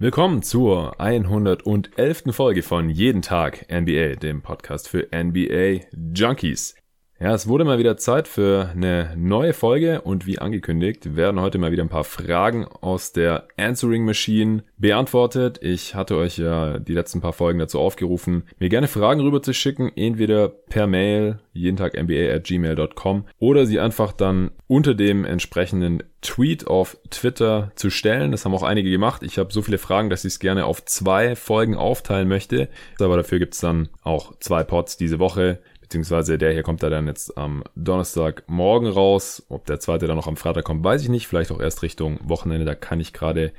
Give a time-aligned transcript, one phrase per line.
[0.00, 2.26] Willkommen zur 111.
[2.30, 6.76] Folge von Jeden Tag NBA, dem Podcast für NBA Junkies.
[7.20, 11.58] Ja, es wurde mal wieder Zeit für eine neue Folge und wie angekündigt werden heute
[11.58, 15.58] mal wieder ein paar Fragen aus der Answering Machine beantwortet.
[15.60, 19.52] Ich hatte euch ja die letzten paar Folgen dazu aufgerufen, mir gerne Fragen rüber zu
[19.52, 25.24] schicken, entweder per Mail, jeden Tag NBA at gmail.com oder sie einfach dann unter dem
[25.24, 28.30] entsprechenden Tweet auf Twitter zu stellen.
[28.30, 29.24] Das haben auch einige gemacht.
[29.24, 32.68] Ich habe so viele Fragen, dass ich es gerne auf zwei Folgen aufteilen möchte.
[33.00, 37.06] Aber dafür gibt's dann auch zwei Pods diese Woche beziehungsweise der hier kommt da dann
[37.06, 39.46] jetzt am Donnerstagmorgen raus.
[39.48, 41.26] Ob der zweite dann noch am Freitag kommt, weiß ich nicht.
[41.26, 42.66] Vielleicht auch erst Richtung Wochenende.
[42.66, 43.52] Da kann ich gerade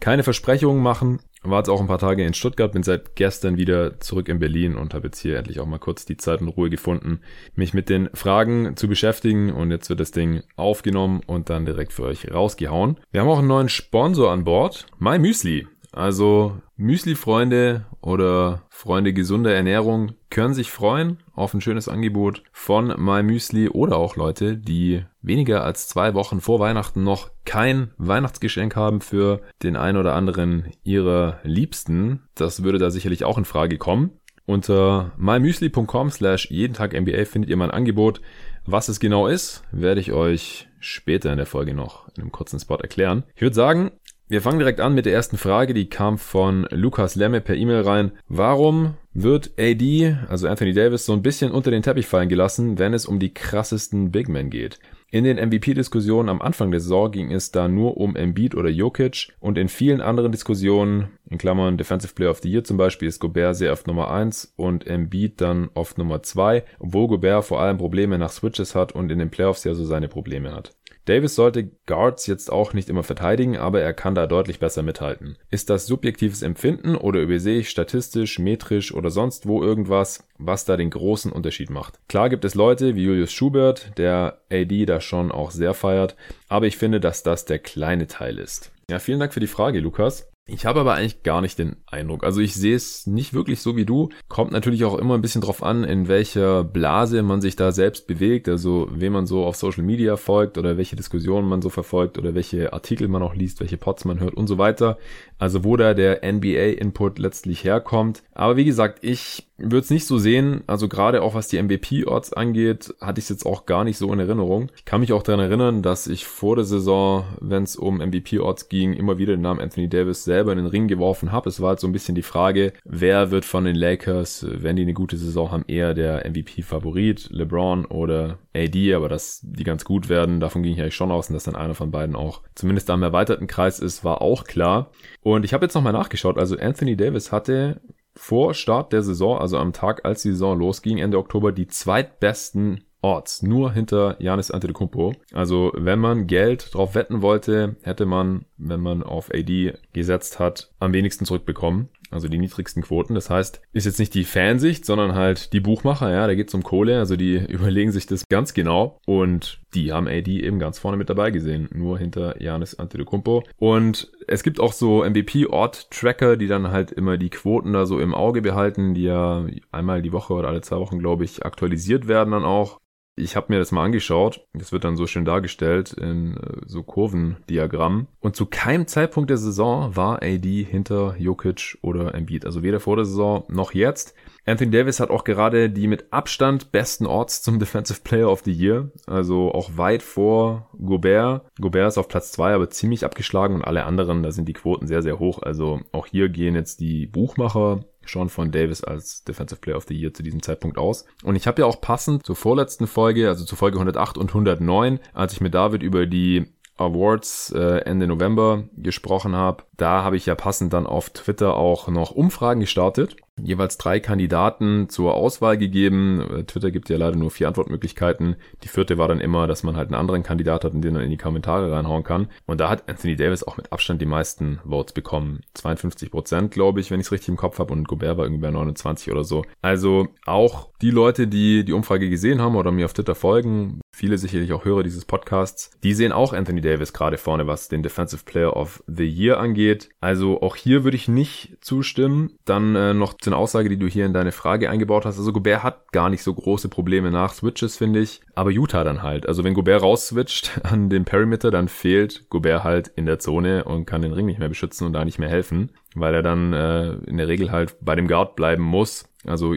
[0.00, 1.20] keine Versprechungen machen.
[1.42, 4.74] War jetzt auch ein paar Tage in Stuttgart, bin seit gestern wieder zurück in Berlin
[4.74, 7.20] und habe jetzt hier endlich auch mal kurz die Zeit und Ruhe gefunden,
[7.54, 9.52] mich mit den Fragen zu beschäftigen.
[9.52, 12.98] Und jetzt wird das Ding aufgenommen und dann direkt für euch rausgehauen.
[13.12, 15.68] Wir haben auch einen neuen Sponsor an Bord, My Müsli.
[15.92, 23.22] Also Müsli-Freunde oder Freunde gesunder Ernährung können sich freuen auf ein schönes Angebot von My
[23.22, 29.00] Müsli oder auch Leute, die weniger als zwei Wochen vor Weihnachten noch kein Weihnachtsgeschenk haben
[29.00, 32.22] für den ein oder anderen ihrer Liebsten.
[32.34, 34.12] Das würde da sicherlich auch in Frage kommen.
[34.46, 38.20] Unter mymüsli.com slash jeden Tag NBA findet ihr mein Angebot.
[38.64, 42.60] Was es genau ist, werde ich euch später in der Folge noch in einem kurzen
[42.60, 43.24] Spot erklären.
[43.34, 43.90] Ich würde sagen,
[44.28, 47.82] wir fangen direkt an mit der ersten Frage, die kam von Lukas Lemme per E-Mail
[47.82, 48.12] rein.
[48.28, 52.92] Warum wird AD, also Anthony Davis, so ein bisschen unter den Teppich fallen gelassen, wenn
[52.92, 54.80] es um die krassesten Big Men geht?
[55.12, 59.32] In den MVP-Diskussionen am Anfang der Saison ging es da nur um Embiid oder Jokic
[59.38, 63.20] und in vielen anderen Diskussionen, in Klammern Defensive Player of the Year zum Beispiel, ist
[63.20, 67.78] Gobert sehr oft Nummer eins und Embiid dann oft Nummer zwei, obwohl Gobert vor allem
[67.78, 70.74] Probleme nach Switches hat und in den Playoffs ja so seine Probleme hat.
[71.06, 75.38] Davis sollte Guards jetzt auch nicht immer verteidigen, aber er kann da deutlich besser mithalten.
[75.50, 80.76] Ist das subjektives Empfinden oder übersehe ich statistisch, metrisch oder sonst wo irgendwas, was da
[80.76, 82.00] den großen Unterschied macht?
[82.08, 86.16] Klar gibt es Leute wie Julius Schubert, der AD da schon auch sehr feiert,
[86.48, 88.72] aber ich finde, dass das der kleine Teil ist.
[88.90, 90.28] Ja, vielen Dank für die Frage, Lukas.
[90.48, 92.22] Ich habe aber eigentlich gar nicht den Eindruck.
[92.22, 94.10] Also ich sehe es nicht wirklich so wie du.
[94.28, 98.06] Kommt natürlich auch immer ein bisschen drauf an, in welcher Blase man sich da selbst
[98.06, 98.48] bewegt.
[98.48, 102.36] Also wem man so auf Social Media folgt oder welche Diskussionen man so verfolgt oder
[102.36, 104.98] welche Artikel man auch liest, welche Pods man hört und so weiter.
[105.38, 108.22] Also wo da der NBA-Input letztlich herkommt.
[108.32, 110.62] Aber wie gesagt, ich würde es nicht so sehen.
[110.66, 114.12] Also gerade auch was die MVP-Odds angeht, hatte ich es jetzt auch gar nicht so
[114.12, 114.70] in Erinnerung.
[114.76, 118.68] Ich kann mich auch daran erinnern, dass ich vor der Saison, wenn es um MVP-Odds
[118.68, 121.48] ging, immer wieder den Namen Anthony Davis selber in den Ring geworfen habe.
[121.48, 124.82] Es war halt so ein bisschen die Frage, wer wird von den Lakers, wenn die
[124.82, 130.08] eine gute Saison haben, eher der MVP-Favorit, LeBron oder AD, aber dass die ganz gut
[130.08, 132.90] werden, davon ging ich eigentlich schon aus und dass dann einer von beiden auch zumindest
[132.90, 134.90] am erweiterten Kreis ist, war auch klar.
[135.20, 137.80] Und ich habe jetzt nochmal nachgeschaut, also Anthony Davis hatte
[138.14, 142.82] vor Start der Saison, also am Tag, als die Saison losging, Ende Oktober, die zweitbesten
[143.02, 145.12] Orts, nur hinter Janis Antetokounmpo.
[145.32, 150.72] Also wenn man Geld drauf wetten wollte, hätte man, wenn man auf AD gesetzt hat,
[150.80, 153.14] am wenigsten zurückbekommen also die niedrigsten Quoten.
[153.14, 156.62] Das heißt, ist jetzt nicht die Fansicht, sondern halt die Buchmacher, ja, da geht's um
[156.62, 160.96] Kohle, also die überlegen sich das ganz genau und die haben AD eben ganz vorne
[160.96, 163.44] mit dabei gesehen, nur hinter Janis Antetokounmpo.
[163.56, 168.14] Und es gibt auch so MVP-Ort-Tracker, die dann halt immer die Quoten da so im
[168.14, 172.30] Auge behalten, die ja einmal die Woche oder alle zwei Wochen, glaube ich, aktualisiert werden
[172.30, 172.80] dann auch.
[173.18, 174.46] Ich habe mir das mal angeschaut.
[174.52, 178.08] Das wird dann so schön dargestellt in äh, so Kurvendiagrammen.
[178.20, 182.44] Und zu keinem Zeitpunkt der Saison war AD hinter Jokic oder Embiid.
[182.44, 184.14] Also weder vor der Saison noch jetzt.
[184.46, 188.52] Anthony Davis hat auch gerade die mit Abstand besten Orts zum Defensive Player of the
[188.52, 188.90] Year.
[189.06, 191.42] Also auch weit vor Gobert.
[191.60, 194.86] Gobert ist auf Platz zwei, aber ziemlich abgeschlagen und alle anderen, da sind die Quoten
[194.86, 195.42] sehr, sehr hoch.
[195.42, 199.94] Also auch hier gehen jetzt die Buchmacher schon von Davis als Defensive Player of the
[199.94, 201.06] Year zu diesem Zeitpunkt aus.
[201.24, 205.00] Und ich habe ja auch passend zur vorletzten Folge, also zur Folge 108 und 109,
[205.12, 210.26] als ich mit David über die Awards äh, Ende November gesprochen habe, da habe ich
[210.26, 213.16] ja passend dann auf Twitter auch noch Umfragen gestartet.
[213.38, 216.20] Jeweils drei Kandidaten zur Auswahl gegeben.
[216.20, 218.36] Äh, Twitter gibt ja leider nur vier Antwortmöglichkeiten.
[218.62, 221.02] Die vierte war dann immer, dass man halt einen anderen Kandidat hat und den dann
[221.02, 222.28] in die Kommentare reinhauen kann.
[222.46, 225.40] Und da hat Anthony Davis auch mit Abstand die meisten Votes bekommen.
[225.52, 227.74] 52 Prozent, glaube ich, wenn ich es richtig im Kopf habe.
[227.74, 229.44] Und Gobert war irgendwie bei 29 oder so.
[229.60, 234.18] Also auch die Leute, die die Umfrage gesehen haben oder mir auf Twitter folgen, viele
[234.18, 238.24] sicherlich auch Hörer dieses Podcasts, die sehen auch Anthony Davis gerade vorne, was den Defensive
[238.24, 239.88] Player of the Year angeht.
[240.02, 242.32] Also auch hier würde ich nicht zustimmen.
[242.44, 245.16] Dann äh, noch zu einer Aussage, die du hier in deine Frage eingebaut hast.
[245.16, 248.20] Also Gobert hat gar nicht so große Probleme nach Switches, finde ich.
[248.34, 249.26] Aber Utah dann halt.
[249.26, 253.86] Also wenn Gobert rausswitcht an den Perimeter, dann fehlt Gobert halt in der Zone und
[253.86, 256.92] kann den Ring nicht mehr beschützen und da nicht mehr helfen, weil er dann äh,
[257.06, 259.08] in der Regel halt bei dem Guard bleiben muss.
[259.24, 259.54] Also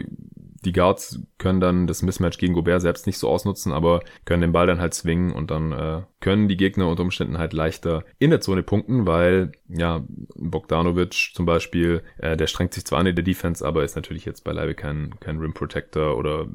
[0.64, 4.52] die Guards können dann das Mismatch gegen Gobert selbst nicht so ausnutzen, aber können den
[4.52, 8.30] Ball dann halt swingen und dann äh, können die Gegner unter Umständen halt leichter in
[8.30, 10.04] der Zone punkten, weil ja
[10.36, 14.24] Bogdanovic zum Beispiel, äh, der strengt sich zwar an in der Defense, aber ist natürlich
[14.24, 16.46] jetzt beileibe kein, kein Rim Protector oder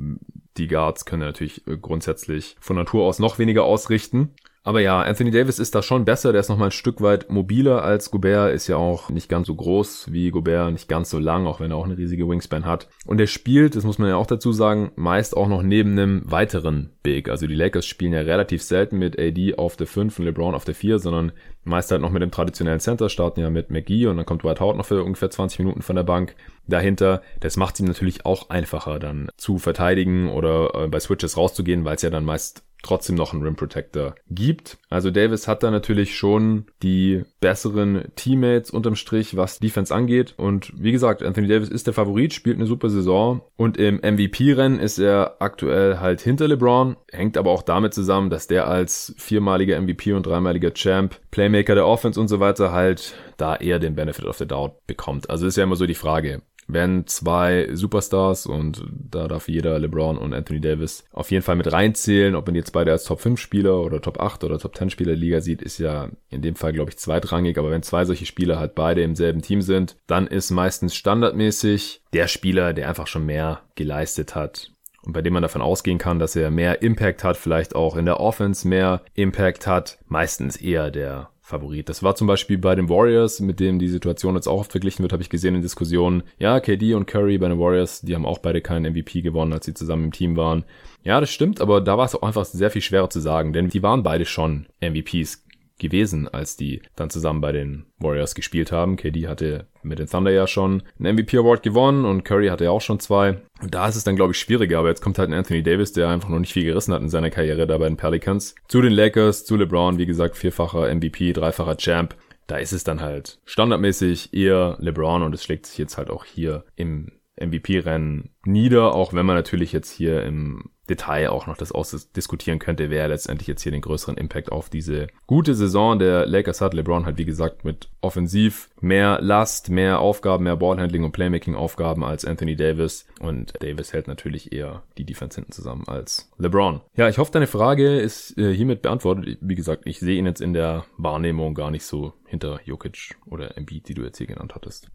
[0.58, 4.36] die Guards können natürlich äh, grundsätzlich von Natur aus noch weniger ausrichten.
[4.66, 6.32] Aber ja, Anthony Davis ist da schon besser.
[6.32, 8.52] Der ist noch mal ein Stück weit mobiler als Gobert.
[8.52, 11.70] Ist ja auch nicht ganz so groß wie Gobert, nicht ganz so lang, auch wenn
[11.70, 12.88] er auch eine riesige Wingspan hat.
[13.06, 16.24] Und er spielt, das muss man ja auch dazu sagen, meist auch noch neben einem
[16.26, 17.30] weiteren Big.
[17.30, 20.66] Also die Lakers spielen ja relativ selten mit AD auf der 5 und LeBron auf
[20.66, 21.32] der 4, sondern
[21.64, 24.62] meist halt noch mit dem traditionellen Center, starten ja mit McGee und dann kommt White
[24.62, 26.36] Howard noch für ungefähr 20 Minuten von der Bank
[26.66, 27.22] dahinter.
[27.40, 31.86] Das macht es ihm natürlich auch einfacher dann zu verteidigen oder äh, bei Switches rauszugehen,
[31.86, 34.78] weil es ja dann meist trotzdem noch einen Rim Protector gibt.
[34.90, 40.36] Also Davis hat da natürlich schon die besseren Teammates unterm Strich, was Defense angeht.
[40.38, 43.42] Und wie gesagt, Anthony Davis ist der Favorit, spielt eine super Saison.
[43.58, 46.96] Und im MVP-Rennen ist er aktuell halt hinter LeBron.
[47.12, 51.88] Hängt aber auch damit zusammen, dass der als viermaliger MVP und dreimaliger Champ, Playmaker der
[51.88, 55.30] Offense und so weiter halt da eher den Benefit of the Doubt bekommt.
[55.30, 60.18] Also ist ja immer so die Frage werden zwei Superstars und da darf jeder LeBron
[60.18, 62.36] und Anthony Davis auf jeden Fall mit reinzählen.
[62.36, 65.12] Ob man jetzt beide als Top 5 Spieler oder Top 8 oder Top 10 Spieler
[65.12, 67.58] der Liga sieht, ist ja in dem Fall, glaube ich, zweitrangig.
[67.58, 72.02] Aber wenn zwei solche Spieler halt beide im selben Team sind, dann ist meistens standardmäßig
[72.14, 74.72] der Spieler, der einfach schon mehr geleistet hat,
[75.06, 78.06] und bei dem man davon ausgehen kann, dass er mehr Impact hat, vielleicht auch in
[78.06, 81.90] der Offense mehr Impact hat, meistens eher der Favorit.
[81.90, 85.04] Das war zum Beispiel bei den Warriors, mit denen die Situation jetzt auch oft verglichen
[85.04, 86.24] wird, habe ich gesehen in Diskussionen.
[86.40, 89.66] Ja, KD und Curry bei den Warriors, die haben auch beide keinen MVP gewonnen, als
[89.66, 90.66] sie zusammen im Team waren.
[91.04, 93.70] Ja, das stimmt, aber da war es auch einfach sehr viel schwerer zu sagen, denn
[93.70, 95.45] die waren beide schon MVPs
[95.78, 98.96] gewesen, als die dann zusammen bei den Warriors gespielt haben.
[98.96, 102.72] KD hatte mit den Thunder ja schon einen MVP Award gewonnen und Curry hatte ja
[102.72, 103.42] auch schon zwei.
[103.62, 104.80] Und da ist es dann, glaube ich, schwieriger.
[104.80, 107.10] Aber jetzt kommt halt ein Anthony Davis, der einfach noch nicht viel gerissen hat in
[107.10, 108.56] seiner Karriere da bei den Pelicans.
[108.68, 112.16] Zu den Lakers, zu LeBron, wie gesagt, vierfacher MVP, dreifacher Champ.
[112.48, 116.26] Da ist es dann halt standardmäßig eher LeBron und es schlägt sich jetzt halt auch
[116.26, 121.72] hier im MVP-Rennen nieder, auch wenn man natürlich jetzt hier im Detail auch noch das
[121.72, 126.62] ausdiskutieren könnte, wer letztendlich jetzt hier den größeren Impact auf diese gute Saison der Lakers
[126.62, 126.74] hat.
[126.74, 132.04] LeBron halt wie gesagt mit offensiv mehr Last, mehr Aufgaben, mehr Ballhandling und Playmaking Aufgaben
[132.04, 136.82] als Anthony Davis und Davis hält natürlich eher die Defense hinten zusammen als LeBron.
[136.96, 139.40] Ja, ich hoffe, deine Frage ist äh, hiermit beantwortet.
[139.42, 143.58] Wie gesagt, ich sehe ihn jetzt in der Wahrnehmung gar nicht so hinter Jokic oder
[143.58, 144.92] Embiid, die du jetzt hier genannt hattest.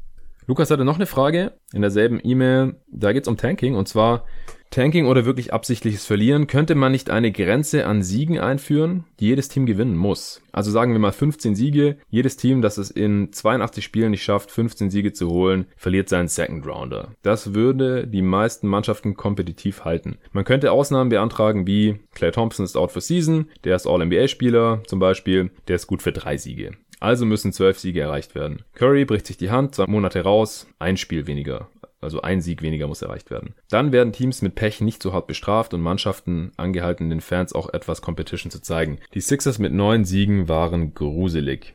[0.50, 2.74] Lukas hatte noch eine Frage in derselben E-Mail.
[2.90, 4.24] Da geht es um Tanking und zwar
[4.70, 9.48] Tanking oder wirklich absichtliches Verlieren, könnte man nicht eine Grenze an Siegen einführen, die jedes
[9.48, 10.42] Team gewinnen muss?
[10.50, 14.50] Also sagen wir mal 15 Siege, jedes Team, das es in 82 Spielen nicht schafft,
[14.50, 17.14] 15 Siege zu holen, verliert seinen Second Rounder.
[17.22, 20.18] Das würde die meisten Mannschaften kompetitiv halten.
[20.32, 24.98] Man könnte Ausnahmen beantragen wie Clay Thompson ist out for season, der ist All-NBA-Spieler zum
[24.98, 26.72] Beispiel, der ist gut für drei Siege.
[27.00, 28.62] Also müssen zwölf Siege erreicht werden.
[28.74, 31.68] Curry bricht sich die Hand, zwei Monate raus, ein Spiel weniger.
[32.02, 33.54] Also ein Sieg weniger muss erreicht werden.
[33.68, 37.72] Dann werden Teams mit Pech nicht so hart bestraft und Mannschaften angehalten, den Fans auch
[37.72, 38.98] etwas Competition zu zeigen.
[39.14, 41.74] Die Sixers mit neun Siegen waren gruselig.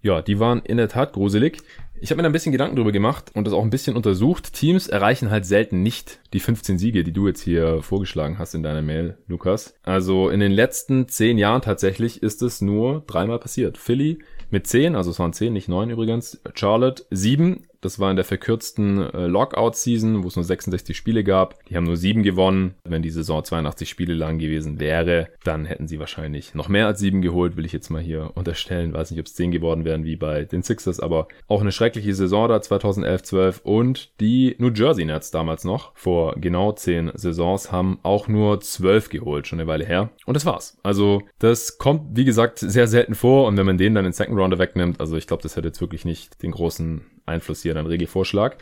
[0.00, 1.58] Ja, die waren in der Tat gruselig.
[2.00, 4.52] Ich habe mir da ein bisschen Gedanken drüber gemacht und das auch ein bisschen untersucht.
[4.52, 8.62] Teams erreichen halt selten nicht die 15 Siege, die du jetzt hier vorgeschlagen hast in
[8.62, 9.74] deiner Mail, Lukas.
[9.82, 13.76] Also in den letzten zehn Jahren tatsächlich ist es nur dreimal passiert.
[13.76, 16.40] Philly mit 10, also es waren 10, nicht 9 übrigens.
[16.54, 21.64] Charlotte 7, das war in der verkürzten äh, Lockout-Season, wo es nur 66 Spiele gab.
[21.66, 22.74] Die haben nur sieben gewonnen.
[22.84, 26.98] Wenn die Saison 82 Spiele lang gewesen wäre, dann hätten sie wahrscheinlich noch mehr als
[26.98, 28.92] sieben geholt, will ich jetzt mal hier unterstellen.
[28.92, 32.14] Weiß nicht, ob es zehn geworden wären wie bei den Sixers, aber auch eine schreckliche
[32.14, 37.98] Saison da 2011-12 und die New Jersey Nets damals noch vor genau zehn Saisons haben
[38.02, 40.10] auch nur zwölf geholt, schon eine Weile her.
[40.26, 40.78] Und das war's.
[40.82, 44.38] Also das kommt, wie gesagt, sehr selten vor und wenn man den dann in Second
[44.38, 47.86] Rounder wegnimmt, also ich glaube, das hätte jetzt wirklich nicht den großen Einfluss hier, dein
[47.86, 48.56] Regelvorschlag.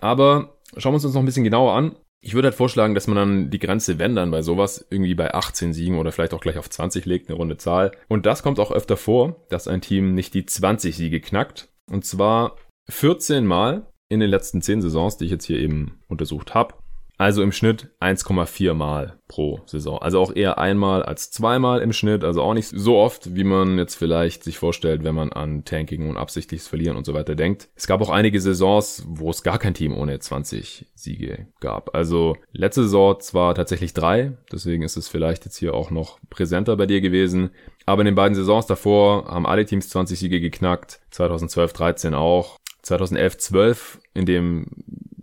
[0.00, 1.96] Aber schauen wir uns das noch ein bisschen genauer an.
[2.20, 5.34] Ich würde halt vorschlagen, dass man dann die Grenze, wenn dann bei sowas, irgendwie bei
[5.34, 7.92] 18 Siegen oder vielleicht auch gleich auf 20 legt, eine runde Zahl.
[8.08, 11.68] Und das kommt auch öfter vor, dass ein Team nicht die 20 Siege knackt.
[11.90, 12.56] Und zwar
[12.88, 16.74] 14 Mal in den letzten 10 Saisons, die ich jetzt hier eben untersucht habe.
[17.16, 19.98] Also im Schnitt 1,4 Mal pro Saison.
[19.98, 22.24] Also auch eher einmal als zweimal im Schnitt.
[22.24, 26.08] Also auch nicht so oft, wie man jetzt vielleicht sich vorstellt, wenn man an Tanking
[26.08, 27.68] und absichtliches Verlieren und so weiter denkt.
[27.76, 31.94] Es gab auch einige Saisons, wo es gar kein Team ohne 20 Siege gab.
[31.94, 36.76] Also letzte Saison zwar tatsächlich drei, deswegen ist es vielleicht jetzt hier auch noch präsenter
[36.76, 37.50] bei dir gewesen.
[37.86, 41.00] Aber in den beiden Saisons davor haben alle Teams 20 Siege geknackt.
[41.10, 42.58] 2012, 13 auch.
[42.82, 44.66] 2011, 12 in dem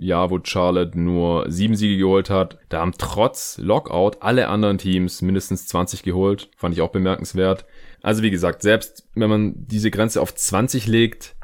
[0.02, 2.58] Jahr, wo Charlotte nur sieben Siege geholt hat.
[2.70, 6.50] Da haben trotz Lockout alle anderen Teams mindestens 20 geholt.
[6.58, 7.66] Fand ich auch bemerkenswert.
[8.02, 11.36] Also wie gesagt, selbst wenn man diese Grenze auf 20 legt,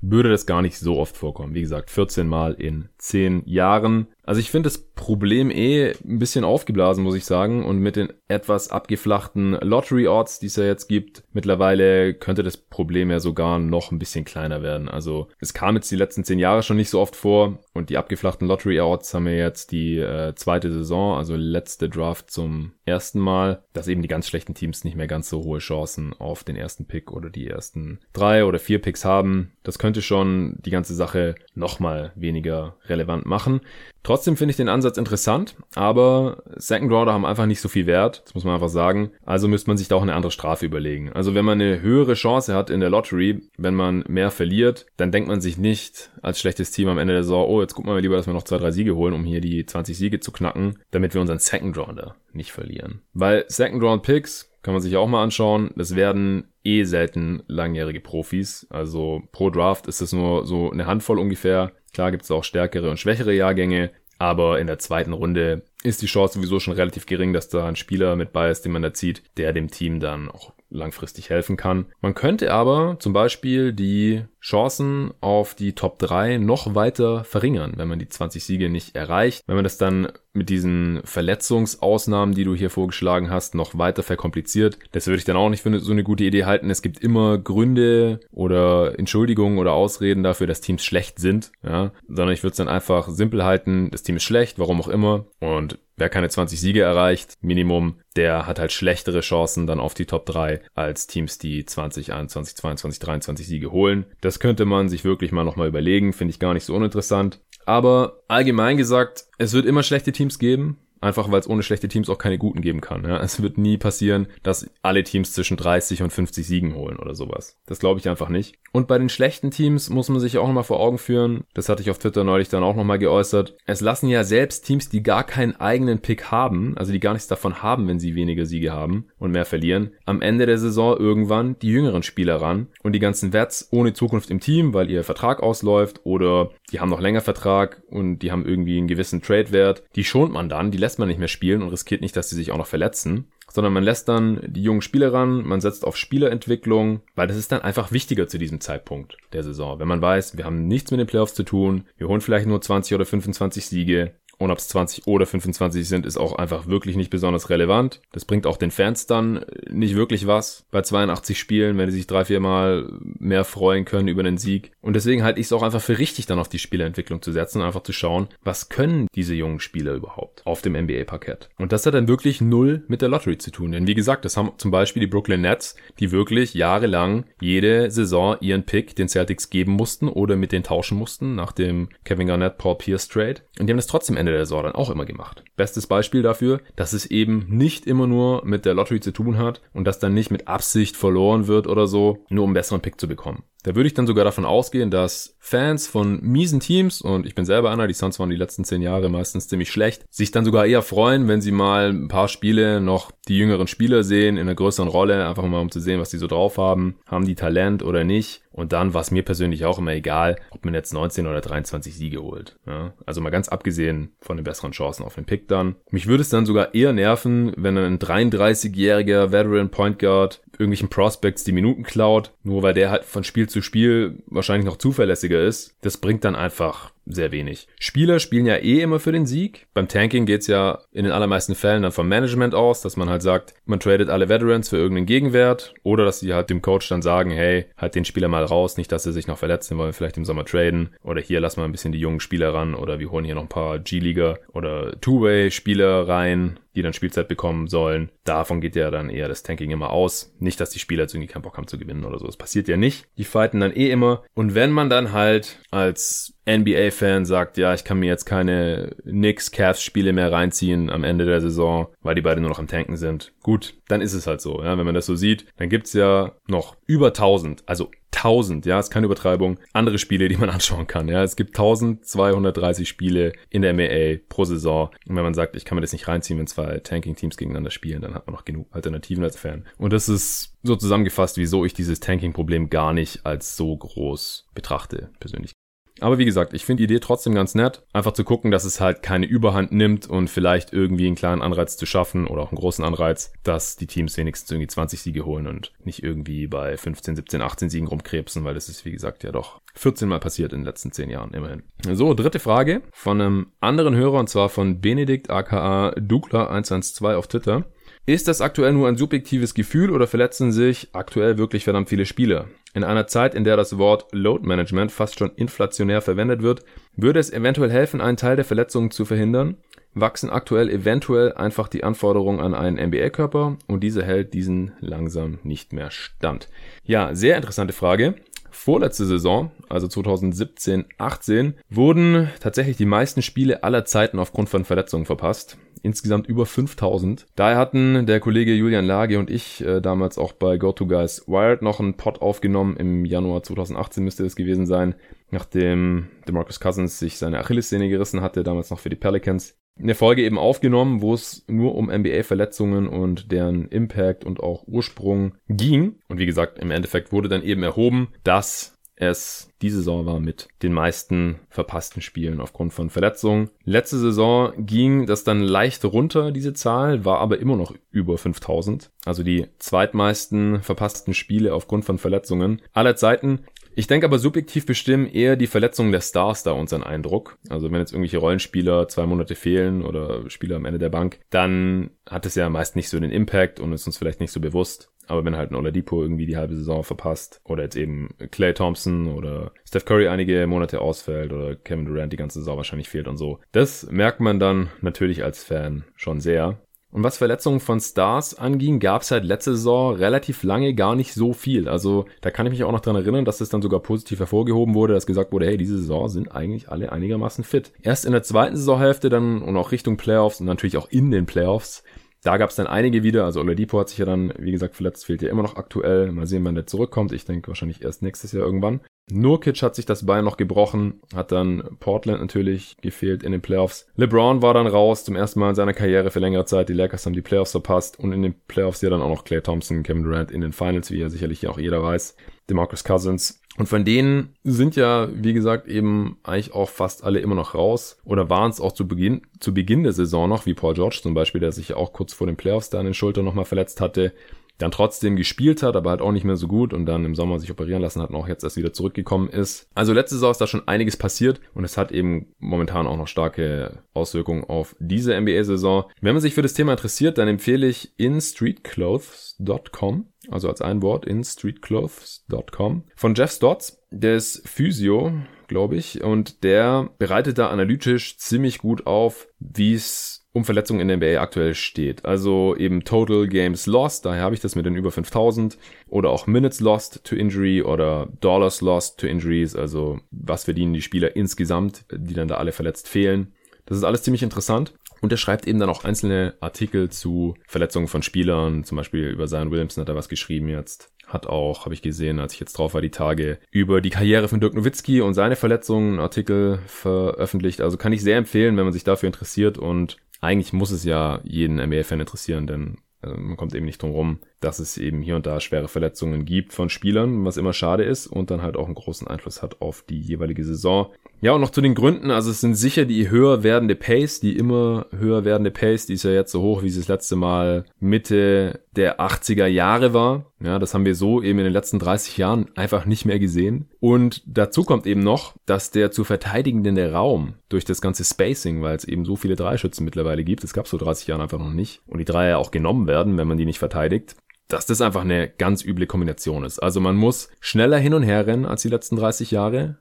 [0.00, 1.54] würde das gar nicht so oft vorkommen.
[1.54, 4.06] Wie gesagt, 14 Mal in 10 Jahren.
[4.24, 7.64] Also ich finde das Problem eh ein bisschen aufgeblasen, muss ich sagen.
[7.64, 13.10] Und mit den etwas abgeflachten Lottery-Odds, die es ja jetzt gibt, mittlerweile könnte das Problem
[13.10, 14.88] ja sogar noch ein bisschen kleiner werden.
[14.88, 17.58] Also es kam jetzt die letzten 10 Jahre schon nicht so oft vor.
[17.72, 22.72] Und die abgeflachten Lottery-Odds haben wir jetzt die äh, zweite Saison, also letzte Draft zum
[22.84, 26.44] ersten Mal, dass eben die ganz schlechten Teams nicht mehr ganz so hohe Chancen auf
[26.44, 29.52] den ersten Pick oder die ersten drei oder vier Picks haben.
[29.62, 33.60] Das könnte schon die ganze Sache nochmal weniger relevant machen.
[34.02, 38.22] Trotzdem finde ich den Ansatz interessant, aber Second Rounder haben einfach nicht so viel Wert,
[38.24, 39.12] das muss man einfach sagen.
[39.24, 41.12] Also müsste man sich da auch eine andere Strafe überlegen.
[41.12, 45.12] Also wenn man eine höhere Chance hat in der Lottery, wenn man mehr verliert, dann
[45.12, 48.00] denkt man sich nicht als schlechtes Team am Ende der Saison, oh, jetzt gucken wir
[48.00, 50.78] lieber, dass wir noch zwei, drei Siege holen, um hier die 20 Siege zu knacken,
[50.90, 53.02] damit wir unseren Second Rounder nicht verlieren.
[53.12, 55.70] Weil Second Round Picks kann man sich auch mal anschauen.
[55.76, 58.66] Das werden eh selten langjährige Profis.
[58.70, 61.72] Also pro Draft ist es nur so eine Handvoll ungefähr.
[61.92, 66.06] Klar gibt es auch stärkere und schwächere Jahrgänge, aber in der zweiten Runde ist die
[66.06, 68.92] Chance sowieso schon relativ gering, dass da ein Spieler mit bei ist, den man da
[68.92, 71.86] zieht, der dem Team dann auch langfristig helfen kann.
[72.00, 77.88] Man könnte aber zum Beispiel die Chancen auf die Top 3 noch weiter verringern, wenn
[77.88, 79.44] man die 20 Siege nicht erreicht.
[79.46, 84.78] Wenn man das dann mit diesen Verletzungsausnahmen, die du hier vorgeschlagen hast, noch weiter verkompliziert.
[84.92, 86.70] Das würde ich dann auch nicht für so eine gute Idee halten.
[86.70, 92.32] Es gibt immer Gründe oder Entschuldigungen oder Ausreden dafür, dass Teams schlecht sind, ja, sondern
[92.32, 93.90] ich würde es dann einfach simpel halten.
[93.90, 95.26] Das Team ist schlecht, warum auch immer.
[95.40, 100.06] Und wer keine 20 Siege erreicht, Minimum, der hat halt schlechtere Chancen dann auf die
[100.06, 104.06] Top 3 als Teams, die 20, 21, 22, 23 Siege holen.
[104.20, 107.40] Das könnte man sich wirklich mal nochmal überlegen, finde ich gar nicht so uninteressant.
[107.64, 110.78] Aber allgemein gesagt, es wird immer schlechte Teams geben.
[111.02, 113.04] Einfach weil es ohne schlechte Teams auch keine guten geben kann.
[113.04, 113.20] Ja?
[113.20, 117.58] Es wird nie passieren, dass alle Teams zwischen 30 und 50 Siegen holen oder sowas.
[117.66, 118.54] Das glaube ich einfach nicht.
[118.70, 121.82] Und bei den schlechten Teams muss man sich auch nochmal vor Augen führen, das hatte
[121.82, 125.24] ich auf Twitter neulich dann auch nochmal geäußert, es lassen ja selbst Teams, die gar
[125.24, 129.08] keinen eigenen Pick haben, also die gar nichts davon haben, wenn sie weniger Siege haben
[129.18, 133.32] und mehr verlieren, am Ende der Saison irgendwann die jüngeren Spieler ran und die ganzen
[133.32, 137.82] Wets ohne Zukunft im Team, weil ihr Vertrag ausläuft oder die haben noch länger Vertrag
[137.88, 141.18] und die haben irgendwie einen gewissen Trade-Wert, die schont man dann, die lässt man nicht
[141.18, 144.40] mehr spielen und riskiert nicht, dass sie sich auch noch verletzen sondern man lässt dann
[144.46, 148.38] die jungen Spieler ran, man setzt auf Spielerentwicklung, weil das ist dann einfach wichtiger zu
[148.38, 149.78] diesem Zeitpunkt der Saison.
[149.78, 152.60] Wenn man weiß, wir haben nichts mit den Playoffs zu tun, wir holen vielleicht nur
[152.60, 156.96] 20 oder 25 Siege, und ob es 20 oder 25 sind, ist auch einfach wirklich
[156.96, 158.00] nicht besonders relevant.
[158.12, 162.06] Das bringt auch den Fans dann nicht wirklich was bei 82 Spielen, wenn die sich
[162.06, 164.72] drei, vier Mal mehr freuen können über den Sieg.
[164.80, 167.60] Und deswegen halte ich es auch einfach für richtig, dann auf die Spielerentwicklung zu setzen
[167.60, 171.48] und einfach zu schauen, was können diese jungen Spieler überhaupt auf dem NBA-Parkett.
[171.58, 173.72] Und das hat dann wirklich null mit der Lottery zu tun.
[173.72, 178.36] Denn wie gesagt, das haben zum Beispiel die Brooklyn Nets, die wirklich jahrelang jede Saison
[178.40, 182.58] ihren Pick den Celtics geben mussten oder mit denen tauschen mussten nach dem Kevin Garnett
[182.58, 183.42] Paul Pierce Trade.
[183.58, 185.44] Und die haben das trotzdem Ende der Saison dann auch immer gemacht.
[185.56, 189.62] Bestes Beispiel dafür, dass es eben nicht immer nur mit der Lottery zu tun hat
[189.72, 193.00] und dass dann nicht mit Absicht verloren wird oder so, nur um einen besseren Pick
[193.00, 193.44] zu bekommen.
[193.62, 197.44] Da würde ich dann sogar davon ausgehen, dass Fans von miesen Teams, und ich bin
[197.44, 200.66] selber einer, die Suns waren die letzten zehn Jahre meistens ziemlich schlecht, sich dann sogar
[200.66, 204.56] eher freuen, wenn sie mal ein paar Spiele noch die jüngeren Spieler sehen, in einer
[204.56, 207.84] größeren Rolle, einfach mal um zu sehen, was die so drauf haben, haben die Talent
[207.84, 208.41] oder nicht.
[208.52, 211.94] Und dann war es mir persönlich auch immer egal, ob man jetzt 19 oder 23
[211.94, 212.56] Siege holt.
[212.66, 215.76] Ja, also mal ganz abgesehen von den besseren Chancen auf den Pick dann.
[215.90, 221.44] Mich würde es dann sogar eher nerven, wenn ein 33-jähriger Veteran Point Guard irgendwelchen Prospects
[221.44, 225.74] die Minuten klaut, nur weil der halt von Spiel zu Spiel wahrscheinlich noch zuverlässiger ist.
[225.80, 227.68] Das bringt dann einfach sehr wenig.
[227.78, 229.66] Spieler spielen ja eh immer für den Sieg.
[229.74, 233.22] Beim Tanking geht's ja in den allermeisten Fällen dann vom Management aus, dass man halt
[233.22, 237.02] sagt, man tradet alle Veterans für irgendeinen Gegenwert oder dass sie halt dem Coach dann
[237.02, 239.88] sagen, hey, halt den Spieler mal raus, nicht, dass er sich noch verletzt, den wollen
[239.88, 242.74] wir vielleicht im Sommer traden oder hier lassen wir ein bisschen die jungen Spieler ran
[242.74, 247.68] oder wir holen hier noch ein paar G-Liga oder Two-Way-Spieler rein die dann Spielzeit bekommen
[247.68, 248.10] sollen.
[248.24, 250.34] Davon geht ja dann eher das Tanking immer aus.
[250.38, 252.26] Nicht, dass die Spieler jetzt irgendwie keinen Bock haben zu gewinnen oder so.
[252.26, 253.06] Das passiert ja nicht.
[253.18, 254.22] Die fighten dann eh immer.
[254.34, 259.50] Und wenn man dann halt als NBA-Fan sagt, ja, ich kann mir jetzt keine Knicks,
[259.50, 263.32] Cavs-Spiele mehr reinziehen am Ende der Saison, weil die beide nur noch am Tanken sind.
[263.42, 264.62] Gut, dann ist es halt so.
[264.62, 268.78] Ja, wenn man das so sieht, dann gibt's ja noch über 1000, also 1000, ja,
[268.78, 271.08] ist keine Übertreibung, andere Spiele, die man anschauen kann.
[271.08, 274.90] Ja, es gibt 1230 Spiele in der MLA pro Saison.
[275.06, 278.02] Und wenn man sagt, ich kann mir das nicht reinziehen, wenn zwei Tanking-Teams gegeneinander spielen,
[278.02, 279.64] dann hat man noch genug Alternativen als Fan.
[279.78, 285.10] Und das ist so zusammengefasst, wieso ich dieses Tanking-Problem gar nicht als so groß betrachte,
[285.18, 285.52] persönlich.
[286.00, 288.80] Aber wie gesagt, ich finde die Idee trotzdem ganz nett, einfach zu gucken, dass es
[288.80, 292.58] halt keine Überhand nimmt und vielleicht irgendwie einen kleinen Anreiz zu schaffen oder auch einen
[292.58, 297.16] großen Anreiz, dass die Teams wenigstens irgendwie 20 Siege holen und nicht irgendwie bei 15,
[297.16, 300.60] 17, 18 Siegen rumkrebsen, weil das ist wie gesagt ja doch 14 Mal passiert in
[300.60, 301.62] den letzten 10 Jahren immerhin.
[301.92, 307.28] So, dritte Frage von einem anderen Hörer und zwar von Benedikt aka Dukla 112 auf
[307.28, 307.64] Twitter.
[308.04, 312.46] Ist das aktuell nur ein subjektives Gefühl oder verletzen sich aktuell wirklich verdammt viele Spieler?
[312.74, 316.64] In einer Zeit, in der das Wort Load Management fast schon inflationär verwendet wird,
[316.96, 319.56] würde es eventuell helfen, einen Teil der Verletzungen zu verhindern?
[319.94, 325.72] Wachsen aktuell eventuell einfach die Anforderungen an einen NBA-Körper und dieser hält diesen langsam nicht
[325.72, 326.48] mehr stand?
[326.84, 328.16] Ja, sehr interessante Frage.
[328.50, 335.56] Vorletzte Saison, also 2017-18, wurden tatsächlich die meisten Spiele aller Zeiten aufgrund von Verletzungen verpasst
[335.82, 337.26] insgesamt über 5000.
[337.36, 341.80] Daher hatten der Kollege Julian Lage und ich äh, damals auch bei GoToGuys Wired noch
[341.80, 342.76] einen Pod aufgenommen.
[342.76, 344.94] Im Januar 2018 müsste es gewesen sein,
[345.30, 349.56] nachdem DeMarcus Cousins sich seine Achillessehne gerissen hatte, damals noch für die Pelicans.
[349.80, 355.34] Eine Folge eben aufgenommen, wo es nur um NBA-Verletzungen und deren Impact und auch Ursprung
[355.48, 355.96] ging.
[356.08, 360.48] Und wie gesagt, im Endeffekt wurde dann eben erhoben, dass es diese Saison war mit
[360.62, 363.50] den meisten verpassten Spielen aufgrund von Verletzungen.
[363.64, 368.90] Letzte Saison ging das dann leicht runter, diese Zahl, war aber immer noch über 5000.
[369.04, 373.40] Also die zweitmeisten verpassten Spiele aufgrund von Verletzungen aller Zeiten.
[373.74, 377.38] Ich denke aber subjektiv bestimmen eher die Verletzungen der Stars da unseren Eindruck.
[377.48, 381.90] Also wenn jetzt irgendwelche Rollenspieler zwei Monate fehlen oder Spieler am Ende der Bank, dann
[382.08, 384.90] hat es ja meist nicht so den Impact und ist uns vielleicht nicht so bewusst.
[385.08, 389.08] Aber wenn halt ein Oladipo irgendwie die halbe Saison verpasst oder jetzt eben Clay Thompson
[389.08, 393.16] oder Steph Curry einige Monate ausfällt oder Kevin Durant die ganze Saison wahrscheinlich fehlt und
[393.16, 396.60] so, das merkt man dann natürlich als Fan schon sehr.
[396.92, 401.14] Und was Verletzungen von Stars anging, gab es halt letzte Saison relativ lange gar nicht
[401.14, 401.68] so viel.
[401.68, 404.74] Also da kann ich mich auch noch dran erinnern, dass es dann sogar positiv hervorgehoben
[404.74, 407.72] wurde, dass gesagt wurde, hey, diese Saison sind eigentlich alle einigermaßen fit.
[407.82, 411.24] Erst in der zweiten Saisonhälfte dann und auch Richtung Playoffs und natürlich auch in den
[411.24, 411.82] Playoffs
[412.22, 415.06] da gab es dann einige wieder, also Oladipo hat sich ja dann, wie gesagt, verletzt,
[415.06, 416.12] fehlt ja immer noch aktuell.
[416.12, 417.12] Mal sehen, wann der zurückkommt.
[417.12, 418.80] Ich denke wahrscheinlich erst nächstes Jahr irgendwann.
[419.10, 423.86] Nurkic hat sich das Bein noch gebrochen, hat dann Portland natürlich gefehlt in den Playoffs.
[423.96, 426.68] LeBron war dann raus, zum ersten Mal in seiner Karriere für längere Zeit.
[426.68, 429.40] Die Lakers haben die Playoffs verpasst und in den Playoffs ja dann auch noch Clay
[429.40, 432.16] Thompson, Kevin Durant in den Finals, wie ja sicherlich auch jeder weiß.
[432.48, 437.34] DeMarcus Cousins und von denen sind ja, wie gesagt, eben eigentlich auch fast alle immer
[437.34, 440.74] noch raus oder waren es auch zu Beginn, zu Beginn der Saison noch, wie Paul
[440.74, 443.26] George zum Beispiel, der sich ja auch kurz vor den Playoffs da an den Schultern
[443.26, 444.12] nochmal verletzt hatte
[444.58, 447.38] dann trotzdem gespielt hat, aber halt auch nicht mehr so gut und dann im Sommer
[447.38, 449.68] sich operieren lassen hat und auch jetzt erst wieder zurückgekommen ist.
[449.74, 453.08] Also letzte Saison ist da schon einiges passiert und es hat eben momentan auch noch
[453.08, 455.90] starke Auswirkungen auf diese NBA-Saison.
[456.00, 461.06] Wenn man sich für das Thema interessiert, dann empfehle ich instreetclothes.com, also als ein Wort,
[461.06, 465.12] instreetclothes.com von Jeff Stotts, der ist Physio,
[465.48, 470.88] glaube ich, und der bereitet da analytisch ziemlich gut auf, wie es um Verletzungen in
[470.88, 472.04] der NBA aktuell steht.
[472.04, 476.26] Also eben Total Games Lost, daher habe ich das mit den über 5000 oder auch
[476.26, 481.84] Minutes Lost to Injury oder Dollars Lost to Injuries, also was verdienen die Spieler insgesamt,
[481.92, 483.32] die dann da alle verletzt fehlen.
[483.66, 484.74] Das ist alles ziemlich interessant.
[485.02, 489.26] Und er schreibt eben dann auch einzelne Artikel zu Verletzungen von Spielern, zum Beispiel über
[489.26, 490.92] Zion Williamson hat er was geschrieben jetzt.
[491.08, 494.28] Hat auch, habe ich gesehen, als ich jetzt drauf war, die Tage über die Karriere
[494.28, 497.60] von Dirk Nowitzki und seine Verletzungen Artikel veröffentlicht.
[497.60, 501.20] Also kann ich sehr empfehlen, wenn man sich dafür interessiert und eigentlich muss es ja
[501.24, 505.16] jeden NBA-Fan interessieren, denn also man kommt eben nicht drum rum, dass es eben hier
[505.16, 508.66] und da schwere Verletzungen gibt von Spielern, was immer schade ist und dann halt auch
[508.66, 510.90] einen großen Einfluss hat auf die jeweilige Saison.
[511.22, 514.36] Ja, und noch zu den Gründen, also es sind sicher die höher werdende Pace, die
[514.36, 517.64] immer höher werdende Pace, die ist ja jetzt so hoch, wie sie das letzte Mal
[517.78, 520.32] Mitte der 80er Jahre war.
[520.42, 523.68] Ja, das haben wir so eben in den letzten 30 Jahren einfach nicht mehr gesehen.
[523.78, 528.74] Und dazu kommt eben noch, dass der zu verteidigende Raum durch das ganze Spacing, weil
[528.74, 531.82] es eben so viele Dreischützen mittlerweile gibt, es gab so 30 Jahren einfach noch nicht,
[531.86, 534.16] und die Dreier auch genommen werden, wenn man die nicht verteidigt,
[534.52, 536.58] dass das einfach eine ganz üble Kombination ist.
[536.58, 539.78] Also man muss schneller hin und her rennen als die letzten 30 Jahre,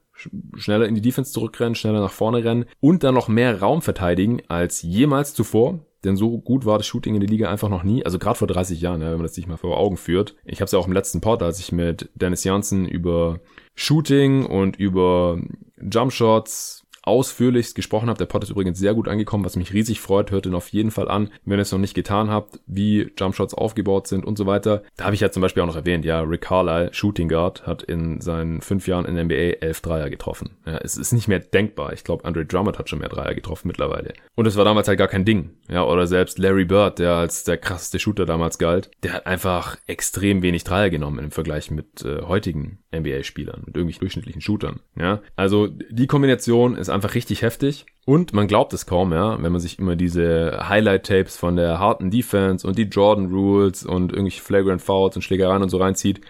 [0.56, 4.42] schneller in die Defense zurückrennen, schneller nach vorne rennen und dann noch mehr Raum verteidigen
[4.48, 5.80] als jemals zuvor.
[6.04, 8.04] Denn so gut war das Shooting in der Liga einfach noch nie.
[8.04, 10.36] Also gerade vor 30 Jahren, ja, wenn man das sich mal vor Augen führt.
[10.46, 13.40] Ich habe es ja auch im letzten Pod, als ich mit Dennis Janssen über
[13.76, 15.40] Shooting und über
[15.80, 18.18] Jumpshots, ausführlichst gesprochen habe.
[18.18, 20.32] Der Pod ist übrigens sehr gut angekommen, was mich riesig freut.
[20.32, 23.54] Hört ihn auf jeden Fall an, wenn ihr es noch nicht getan habt, wie Jumpshots
[23.54, 24.84] aufgebaut sind und so weiter.
[24.98, 27.84] Da habe ich ja zum Beispiel auch noch erwähnt, ja, Rick Carlisle, Shooting Guard, hat
[27.84, 30.58] in seinen fünf Jahren in der NBA elf Dreier getroffen.
[30.66, 31.94] Ja, es ist nicht mehr denkbar.
[31.94, 34.14] Ich glaube, Andre Drummond hat schon mehr Dreier getroffen mittlerweile.
[34.36, 35.52] Und es war damals halt gar kein Ding.
[35.70, 39.78] Ja, oder selbst Larry Bird, der als der krasseste Shooter damals galt, der hat einfach
[39.88, 44.82] extrem wenig Dreier genommen im Vergleich mit äh, heutigen NBA-Spielern, mit irgendwelchen durchschnittlichen Shootern.
[44.98, 47.86] Ja, also die Kombination ist einfach richtig heftig.
[48.06, 52.10] Und man glaubt es kaum, ja, wenn man sich immer diese Highlight-Tapes von der harten
[52.10, 56.22] Defense und die Jordan Rules und irgendwelche Flagrant Fouls und Schlägereien und so reinzieht.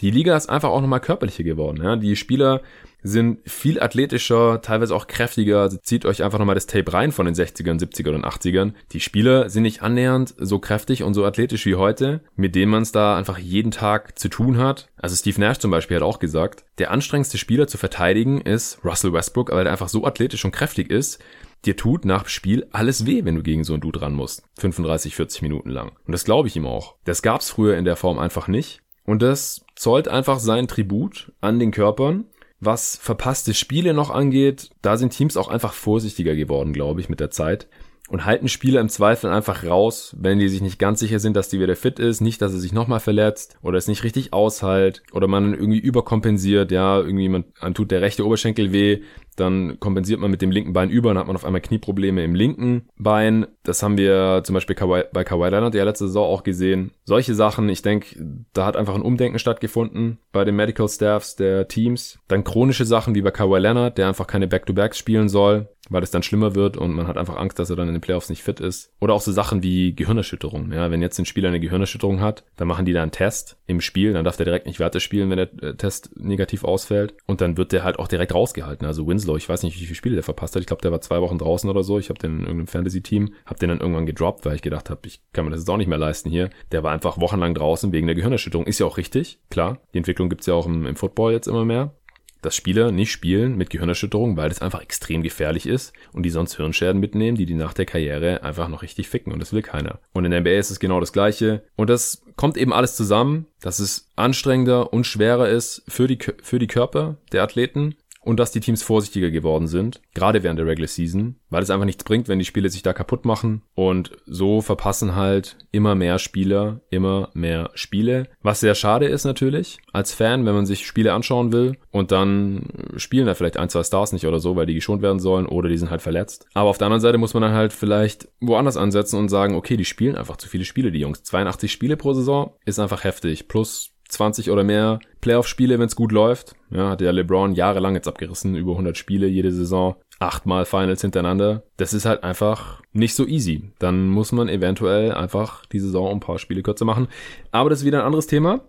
[0.00, 1.96] Die Liga ist einfach auch nochmal körperlicher geworden, ja.
[1.96, 2.62] Die Spieler
[3.02, 5.60] sind viel athletischer, teilweise auch kräftiger.
[5.60, 8.72] Also zieht euch einfach nochmal das Tape rein von den 60ern, 70ern und 80ern.
[8.92, 12.82] Die Spieler sind nicht annähernd so kräftig und so athletisch wie heute, mit denen man
[12.82, 14.88] es da einfach jeden Tag zu tun hat.
[14.96, 19.12] Also Steve Nash zum Beispiel hat auch gesagt, der anstrengendste Spieler zu verteidigen ist Russell
[19.12, 21.20] Westbrook, weil er einfach so athletisch und kräftig ist.
[21.66, 24.42] Dir tut nach Spiel alles weh, wenn du gegen so einen Dude ran musst.
[24.58, 25.92] 35, 40 Minuten lang.
[26.06, 26.94] Und das glaube ich ihm auch.
[27.04, 28.80] Das gab's früher in der Form einfach nicht.
[29.04, 32.24] Und das zollt einfach sein Tribut an den Körpern
[32.60, 37.20] was verpasste Spiele noch angeht, da sind Teams auch einfach vorsichtiger geworden, glaube ich, mit
[37.20, 37.68] der Zeit.
[38.10, 41.48] Und halten Spieler im Zweifel einfach raus, wenn die sich nicht ganz sicher sind, dass
[41.48, 45.04] die wieder fit ist, nicht, dass er sich nochmal verletzt oder es nicht richtig aushält
[45.12, 49.02] oder man irgendwie überkompensiert, ja, irgendwie man, man tut der rechte Oberschenkel weh,
[49.36, 52.34] dann kompensiert man mit dem linken Bein über und hat man auf einmal Knieprobleme im
[52.34, 53.46] linken Bein.
[53.62, 56.90] Das haben wir zum Beispiel bei Kawhi Leonard ja letzte Saison auch gesehen.
[57.04, 58.16] Solche Sachen, ich denke,
[58.52, 62.18] da hat einfach ein Umdenken stattgefunden bei den Medical Staffs der Teams.
[62.26, 66.10] Dann chronische Sachen wie bei Kawhi Leonard, der einfach keine Back-to-Backs spielen soll weil es
[66.10, 68.42] dann schlimmer wird und man hat einfach Angst, dass er dann in den Playoffs nicht
[68.42, 68.92] fit ist.
[69.00, 70.72] Oder auch so Sachen wie Gehirnerschütterung.
[70.72, 73.80] Ja, wenn jetzt ein Spieler eine Gehirnerschütterung hat, dann machen die da einen Test im
[73.80, 77.40] Spiel, dann darf der direkt nicht weiter spielen, wenn der äh, Test negativ ausfällt und
[77.40, 78.86] dann wird der halt auch direkt rausgehalten.
[78.86, 80.60] Also Winslow, ich weiß nicht, wie viele Spiele der verpasst hat.
[80.60, 81.98] Ich glaube, der war zwei Wochen draußen oder so.
[81.98, 85.00] Ich habe den in irgendeinem Fantasy-Team, habe den dann irgendwann gedroppt, weil ich gedacht habe,
[85.06, 86.50] ich kann mir das jetzt auch nicht mehr leisten hier.
[86.72, 88.66] Der war einfach wochenlang draußen wegen der Gehirnerschütterung.
[88.66, 89.80] Ist ja auch richtig, klar.
[89.92, 91.94] Die Entwicklung gibt's ja auch im, im Football jetzt immer mehr
[92.42, 96.56] dass Spieler nicht spielen mit Gehirnerschütterung, weil das einfach extrem gefährlich ist und die sonst
[96.56, 99.98] Hirnschäden mitnehmen, die die nach der Karriere einfach noch richtig ficken und das will keiner.
[100.12, 103.46] Und in der NBA ist es genau das gleiche und das kommt eben alles zusammen,
[103.60, 108.52] dass es anstrengender und schwerer ist für die, für die Körper der Athleten und dass
[108.52, 112.28] die Teams vorsichtiger geworden sind, gerade während der Regular Season, weil es einfach nichts bringt,
[112.28, 117.30] wenn die Spiele sich da kaputt machen und so verpassen halt immer mehr Spieler immer
[117.34, 121.76] mehr Spiele, was sehr schade ist natürlich als Fan, wenn man sich Spiele anschauen will
[121.90, 125.20] und dann spielen da vielleicht ein, zwei Stars nicht oder so, weil die geschont werden
[125.20, 126.46] sollen oder die sind halt verletzt.
[126.54, 129.76] Aber auf der anderen Seite muss man dann halt vielleicht woanders ansetzen und sagen, okay,
[129.76, 131.22] die spielen einfach zu viele Spiele, die Jungs.
[131.22, 136.12] 82 Spiele pro Saison ist einfach heftig, plus 20 oder mehr Playoff-Spiele, wenn es gut
[136.12, 136.54] läuft.
[136.70, 141.62] Ja, hat ja LeBron jahrelang jetzt abgerissen, über 100 Spiele jede Saison, achtmal Finals hintereinander.
[141.76, 143.72] Das ist halt einfach nicht so easy.
[143.78, 147.08] Dann muss man eventuell einfach die Saison ein paar Spiele kürzer machen.
[147.50, 148.60] Aber das ist wieder ein anderes Thema.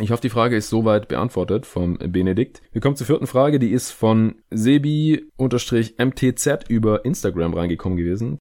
[0.00, 2.62] Ich hoffe, die Frage ist soweit beantwortet vom Benedikt.
[2.72, 5.68] Wir kommen zur vierten Frage, die ist von Sebi-MTZ
[6.68, 8.38] über Instagram reingekommen gewesen.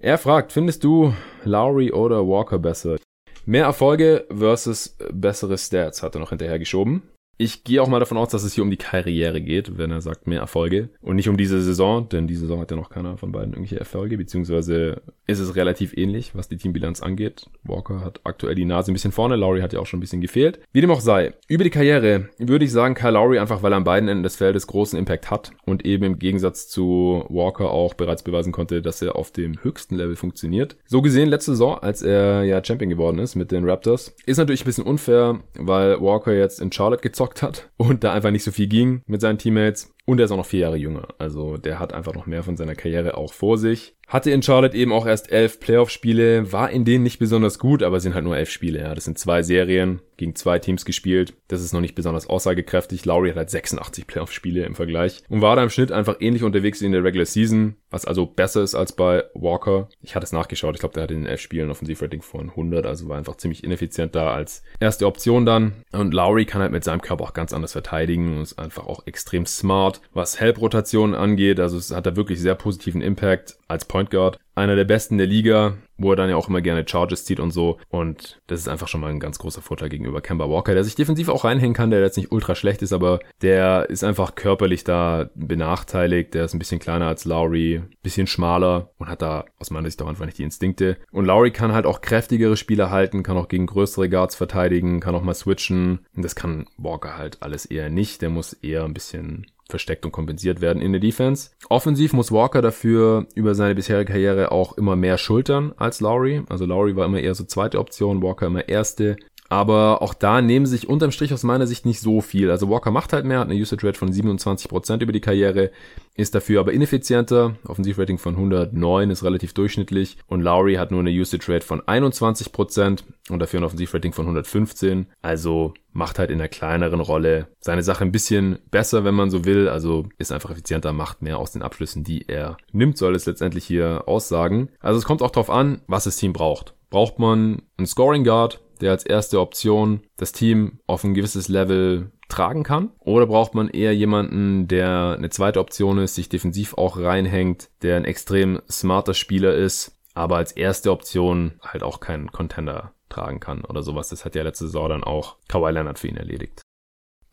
[0.00, 1.12] Er fragt, findest du
[1.44, 2.98] Lowry oder Walker besser?
[3.44, 7.02] Mehr Erfolge versus bessere Stats hat er noch hinterher geschoben.
[7.38, 10.00] Ich gehe auch mal davon aus, dass es hier um die Karriere geht, wenn er
[10.00, 13.16] sagt mehr Erfolge und nicht um diese Saison, denn diese Saison hat ja noch keiner
[13.16, 17.46] von beiden irgendwelche Erfolge, beziehungsweise ist es relativ ähnlich, was die Teambilanz angeht.
[17.64, 20.20] Walker hat aktuell die Nase ein bisschen vorne, Lowry hat ja auch schon ein bisschen
[20.20, 20.60] gefehlt.
[20.72, 23.78] Wie dem auch sei, über die Karriere würde ich sagen Kyle Lowry einfach, weil er
[23.78, 27.94] an beiden Enden des Feldes großen Impact hat und eben im Gegensatz zu Walker auch
[27.94, 30.76] bereits beweisen konnte, dass er auf dem höchsten Level funktioniert.
[30.86, 34.62] So gesehen letzte Saison, als er ja Champion geworden ist mit den Raptors, ist natürlich
[34.62, 38.44] ein bisschen unfair, weil Walker jetzt in Charlotte gezockt gezockt hat und da einfach nicht
[38.44, 39.94] so viel ging mit seinen Teammates.
[40.04, 41.08] Und er ist auch noch vier Jahre jünger.
[41.18, 43.96] Also der hat einfach noch mehr von seiner Karriere auch vor sich.
[44.08, 47.98] Hatte in Charlotte eben auch erst elf Playoff-Spiele, war in denen nicht besonders gut, aber
[48.00, 48.80] sind halt nur elf Spiele.
[48.80, 48.94] Ja.
[48.94, 51.34] Das sind zwei Serien, gegen zwei Teams gespielt.
[51.48, 53.04] Das ist noch nicht besonders aussagekräftig.
[53.04, 56.80] Lowry hat halt 86 Playoff-Spiele im Vergleich und war da im Schnitt einfach ähnlich unterwegs
[56.80, 59.88] wie in der Regular Season, was also besser ist als bei Walker.
[60.00, 60.76] Ich hatte es nachgeschaut.
[60.76, 64.14] Ich glaube, der hatte in elf Spielen Offensivrating von 100, also war einfach ziemlich ineffizient
[64.14, 65.72] da als erste Option dann.
[65.90, 69.06] Und Lowry kann halt mit seinem Körper auch ganz anders verteidigen und ist einfach auch
[69.06, 71.58] extrem smart, was Help-Rotationen angeht.
[71.58, 74.38] Also es hat da wirklich sehr positiven Impact als Point Guard.
[74.54, 77.50] Einer der besten der Liga, wo er dann ja auch immer gerne Charges zieht und
[77.50, 77.78] so.
[77.90, 80.94] Und das ist einfach schon mal ein ganz großer Vorteil gegenüber Kemba Walker, der sich
[80.94, 84.84] defensiv auch reinhängen kann, der jetzt nicht ultra schlecht ist, aber der ist einfach körperlich
[84.84, 86.32] da benachteiligt.
[86.32, 90.00] Der ist ein bisschen kleiner als Lowry, bisschen schmaler und hat da aus meiner Sicht
[90.00, 90.96] auch einfach nicht die Instinkte.
[91.10, 95.14] Und Lowry kann halt auch kräftigere Spieler halten, kann auch gegen größere Guards verteidigen, kann
[95.14, 96.06] auch mal switchen.
[96.16, 98.22] Und das kann Walker halt alles eher nicht.
[98.22, 101.50] Der muss eher ein bisschen versteckt und kompensiert werden in der Defense.
[101.68, 106.42] Offensiv muss Walker dafür über seine bisherige Karriere auch immer mehr schultern als Lowry.
[106.48, 109.16] Also Lowry war immer eher so zweite Option, Walker immer erste.
[109.52, 112.50] Aber auch da nehmen sich unterm Strich aus meiner Sicht nicht so viel.
[112.50, 115.70] Also Walker macht halt mehr, hat eine Usage Rate von 27% über die Karriere,
[116.14, 117.56] ist dafür aber ineffizienter.
[117.68, 120.16] Offensivrating von 109 ist relativ durchschnittlich.
[120.26, 125.08] Und Lowry hat nur eine Usage Rate von 21% und dafür ein Offensivrating von 115.
[125.20, 129.44] Also macht halt in einer kleineren Rolle seine Sache ein bisschen besser, wenn man so
[129.44, 129.68] will.
[129.68, 133.66] Also ist einfach effizienter, macht mehr aus den Abschlüssen, die er nimmt, soll es letztendlich
[133.66, 134.70] hier aussagen.
[134.80, 136.74] Also es kommt auch darauf an, was das Team braucht.
[136.88, 142.10] Braucht man einen Scoring Guard, der als erste Option das Team auf ein gewisses Level
[142.28, 142.90] tragen kann?
[142.98, 147.96] Oder braucht man eher jemanden, der eine zweite Option ist, sich defensiv auch reinhängt, der
[147.96, 153.64] ein extrem smarter Spieler ist, aber als erste Option halt auch keinen Contender tragen kann
[153.64, 154.08] oder sowas.
[154.08, 156.62] Das hat ja letzte Saison dann auch Kawhi Leonard für ihn erledigt.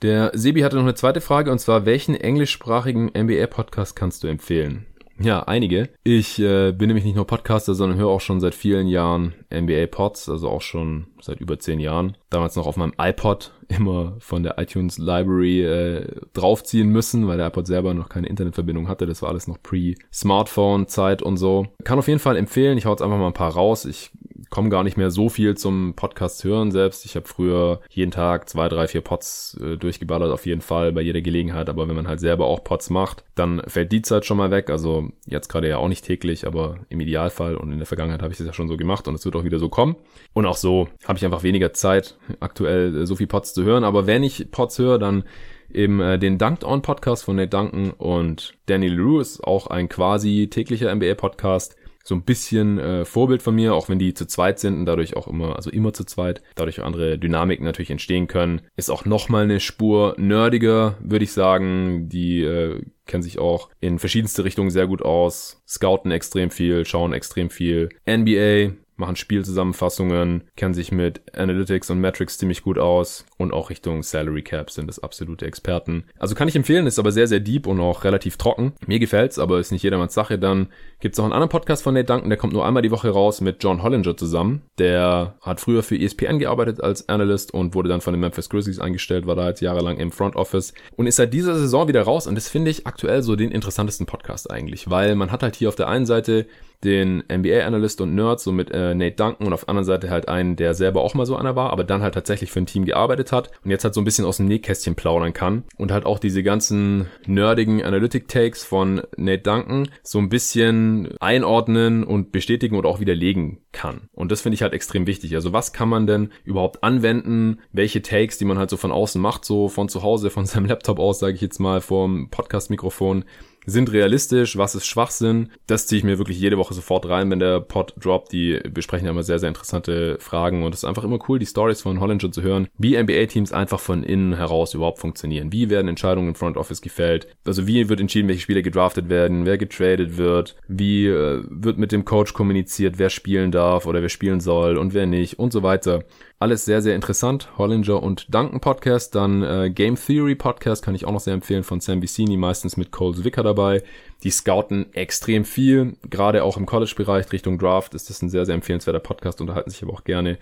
[0.01, 4.85] Der Sebi hatte noch eine zweite Frage und zwar, welchen englischsprachigen NBA-Podcast kannst du empfehlen?
[5.19, 5.89] Ja, einige.
[6.03, 9.87] Ich äh, bin nämlich nicht nur Podcaster, sondern höre auch schon seit vielen Jahren NBA
[9.87, 12.15] Pods, also auch schon seit über zehn Jahren.
[12.29, 17.47] Damals noch auf meinem iPod immer von der iTunes Library äh, draufziehen müssen, weil der
[17.47, 19.05] iPod selber noch keine Internetverbindung hatte.
[19.05, 21.67] Das war alles noch pre-Smartphone-Zeit und so.
[21.83, 22.77] Kann auf jeden Fall empfehlen.
[22.77, 23.85] Ich hau jetzt einfach mal ein paar raus.
[23.85, 24.11] Ich
[24.49, 27.05] komme gar nicht mehr so viel zum Podcast hören selbst.
[27.05, 31.01] Ich habe früher jeden Tag zwei, drei, vier Pods äh, durchgeballert, auf jeden Fall bei
[31.01, 31.69] jeder Gelegenheit.
[31.69, 34.69] Aber wenn man halt selber auch Pods macht, dann fällt die Zeit schon mal weg.
[34.69, 38.31] Also jetzt gerade ja auch nicht täglich, aber im Idealfall und in der Vergangenheit habe
[38.31, 39.95] ich das ja schon so gemacht und es wird auch wieder so kommen.
[40.33, 43.83] Und auch so habe ich einfach weniger Zeit, aktuell äh, so viel Pods zu hören.
[43.83, 45.23] Aber wenn ich Pods höre, dann
[45.71, 48.87] eben äh, den Dunked On Podcast von Nate Duncan und Danny
[49.19, 51.75] ist auch ein quasi täglicher NBA Podcast
[52.09, 55.15] so ein bisschen äh, Vorbild von mir, auch wenn die zu zweit sind und dadurch
[55.15, 58.61] auch immer, also immer zu zweit, dadurch auch andere Dynamiken natürlich entstehen können.
[58.75, 62.09] Ist auch nochmal eine Spur nerdiger, würde ich sagen.
[62.09, 67.13] Die äh, kennen sich auch in verschiedenste Richtungen sehr gut aus, scouten extrem viel, schauen
[67.13, 73.53] extrem viel NBA, machen Spielzusammenfassungen, kennen sich mit Analytics und Metrics ziemlich gut aus und
[73.53, 76.03] auch Richtung Salary Cap sind das absolute Experten.
[76.17, 78.73] Also kann ich empfehlen, ist aber sehr, sehr deep und auch relativ trocken.
[78.85, 80.37] Mir gefällt's, aber ist nicht jedermanns Sache.
[80.37, 80.67] Dann
[80.99, 83.41] gibt's noch einen anderen Podcast von Nate Duncan, der kommt nur einmal die Woche raus
[83.41, 84.61] mit John Hollinger zusammen.
[84.77, 88.79] Der hat früher für ESPN gearbeitet als Analyst und wurde dann von den Memphis Grizzlies
[88.79, 92.27] eingestellt, war da jetzt jahrelang im Front Office und ist seit dieser Saison wieder raus
[92.27, 95.69] und das finde ich aktuell so den interessantesten Podcast eigentlich, weil man hat halt hier
[95.69, 96.47] auf der einen Seite
[96.83, 100.29] den NBA-Analyst und Nerd, so mit äh, Nate Duncan und auf der anderen Seite halt
[100.29, 102.85] einen, der selber auch mal so einer war, aber dann halt tatsächlich für ein Team
[102.85, 106.05] gearbeitet hat und jetzt halt so ein bisschen aus dem Nähkästchen plaudern kann und halt
[106.05, 112.85] auch diese ganzen nerdigen Analytic-Takes von Nate Duncan so ein bisschen einordnen und bestätigen und
[112.85, 114.09] auch widerlegen kann.
[114.13, 115.35] Und das finde ich halt extrem wichtig.
[115.35, 117.59] Also was kann man denn überhaupt anwenden?
[117.71, 120.65] Welche Takes, die man halt so von außen macht, so von zu Hause, von seinem
[120.65, 123.25] Laptop aus, sage ich jetzt mal, vorm Podcast-Mikrofon,
[123.65, 125.51] sind realistisch, was ist Schwachsinn.
[125.67, 128.31] Das ziehe ich mir wirklich jede Woche sofort rein, wenn der Pod droppt.
[128.31, 131.45] Die besprechen ja immer sehr, sehr interessante Fragen und es ist einfach immer cool, die
[131.45, 135.51] Stories von Hollinger zu hören, wie NBA-Teams einfach von innen heraus überhaupt funktionieren.
[135.51, 137.27] Wie werden Entscheidungen im Front Office gefällt?
[137.45, 141.91] Also wie wird entschieden, welche Spieler gedraftet werden, wer getradet wird, wie äh, wird mit
[141.91, 145.63] dem Coach kommuniziert, wer spielen darf oder wer spielen soll und wer nicht und so
[145.63, 146.03] weiter.
[146.41, 147.49] Alles sehr, sehr interessant.
[147.57, 149.13] Hollinger und Duncan Podcast.
[149.13, 152.77] Dann äh, Game Theory Podcast kann ich auch noch sehr empfehlen von Sam Vicini, meistens
[152.77, 153.83] mit Cole Zwicker dabei.
[154.23, 158.55] Die scouten extrem viel, gerade auch im College-Bereich Richtung Draft ist das ein sehr, sehr
[158.55, 160.37] empfehlenswerter Podcast, unterhalten sich aber auch gerne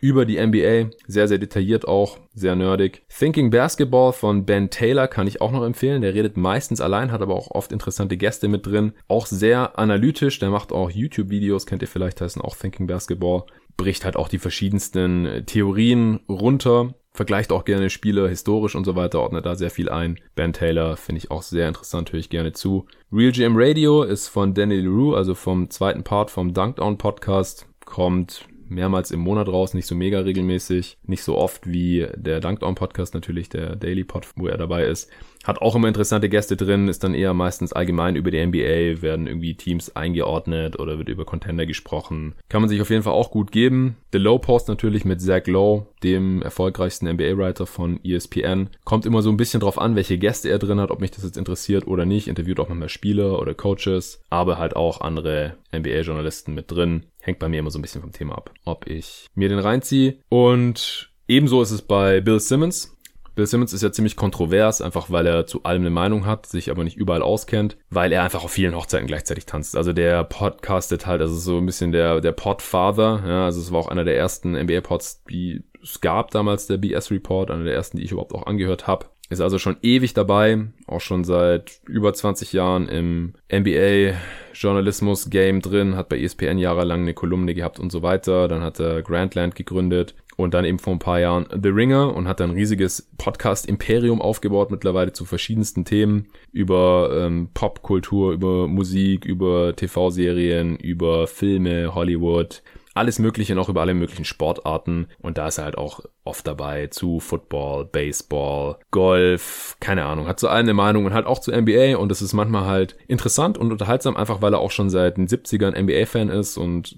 [0.00, 3.02] über die NBA, sehr, sehr detailliert auch, sehr nerdig.
[3.08, 6.00] Thinking Basketball von Ben Taylor kann ich auch noch empfehlen.
[6.00, 8.92] Der redet meistens allein, hat aber auch oft interessante Gäste mit drin.
[9.08, 13.44] Auch sehr analytisch, der macht auch YouTube-Videos, kennt ihr vielleicht, heißen auch Thinking Basketball
[13.76, 18.96] bricht halt auch die verschiedensten äh, Theorien runter, vergleicht auch gerne Spiele historisch und so
[18.96, 20.18] weiter, ordnet da sehr viel ein.
[20.34, 22.86] Ben Taylor finde ich auch sehr interessant, höre ich gerne zu.
[23.12, 28.46] Real GM Radio ist von Danny LaRue, also vom zweiten Part vom Dunkdown Podcast, kommt
[28.68, 33.14] mehrmals im Monat raus, nicht so mega regelmäßig, nicht so oft wie der Dunkdown Podcast
[33.14, 35.10] natürlich, der Daily Pod, wo er dabei ist.
[35.44, 39.26] Hat auch immer interessante Gäste drin, ist dann eher meistens allgemein über die NBA, werden
[39.26, 42.34] irgendwie Teams eingeordnet oder wird über Contender gesprochen.
[42.48, 43.96] Kann man sich auf jeden Fall auch gut geben.
[44.12, 48.68] The Low Post natürlich mit Zach Lowe, dem erfolgreichsten NBA-Writer von ESPN.
[48.84, 51.24] Kommt immer so ein bisschen drauf an, welche Gäste er drin hat, ob mich das
[51.24, 52.28] jetzt interessiert oder nicht.
[52.28, 57.06] Interviewt auch manchmal Spieler oder Coaches, aber halt auch andere NBA-Journalisten mit drin.
[57.20, 60.16] Hängt bei mir immer so ein bisschen vom Thema ab, ob ich mir den reinziehe.
[60.28, 62.96] Und ebenso ist es bei Bill Simmons.
[63.40, 66.70] Bill Simmons ist ja ziemlich kontrovers, einfach weil er zu allem eine Meinung hat, sich
[66.70, 69.78] aber nicht überall auskennt, weil er einfach auf vielen Hochzeiten gleichzeitig tanzt.
[69.78, 73.80] Also der podcastet halt, also so ein bisschen der, der Podfather, ja, also es war
[73.80, 77.96] auch einer der ersten NBA-Pods, die es gab damals, der BS Report, einer der ersten,
[77.96, 82.12] die ich überhaupt auch angehört habe ist also schon ewig dabei, auch schon seit über
[82.12, 84.16] 20 Jahren im NBA
[84.52, 88.48] Journalismus Game drin, hat bei ESPN jahrelang eine Kolumne gehabt und so weiter.
[88.48, 92.28] Dann hat er Grandland gegründet und dann eben vor ein paar Jahren The Ringer und
[92.28, 96.28] hat dann ein riesiges Podcast-Imperium aufgebaut, mittlerweile zu verschiedensten Themen.
[96.52, 102.62] Über ähm, Popkultur, über Musik, über TV-Serien, über Filme, Hollywood,
[102.94, 105.06] alles Mögliche noch über alle möglichen Sportarten.
[105.20, 110.40] Und da ist er halt auch oft dabei zu Football, Baseball, Golf, keine Ahnung, hat
[110.40, 113.72] so eine Meinung und halt auch zu NBA und das ist manchmal halt interessant und
[113.72, 116.96] unterhaltsam, einfach weil er auch schon seit den 70ern NBA-Fan ist und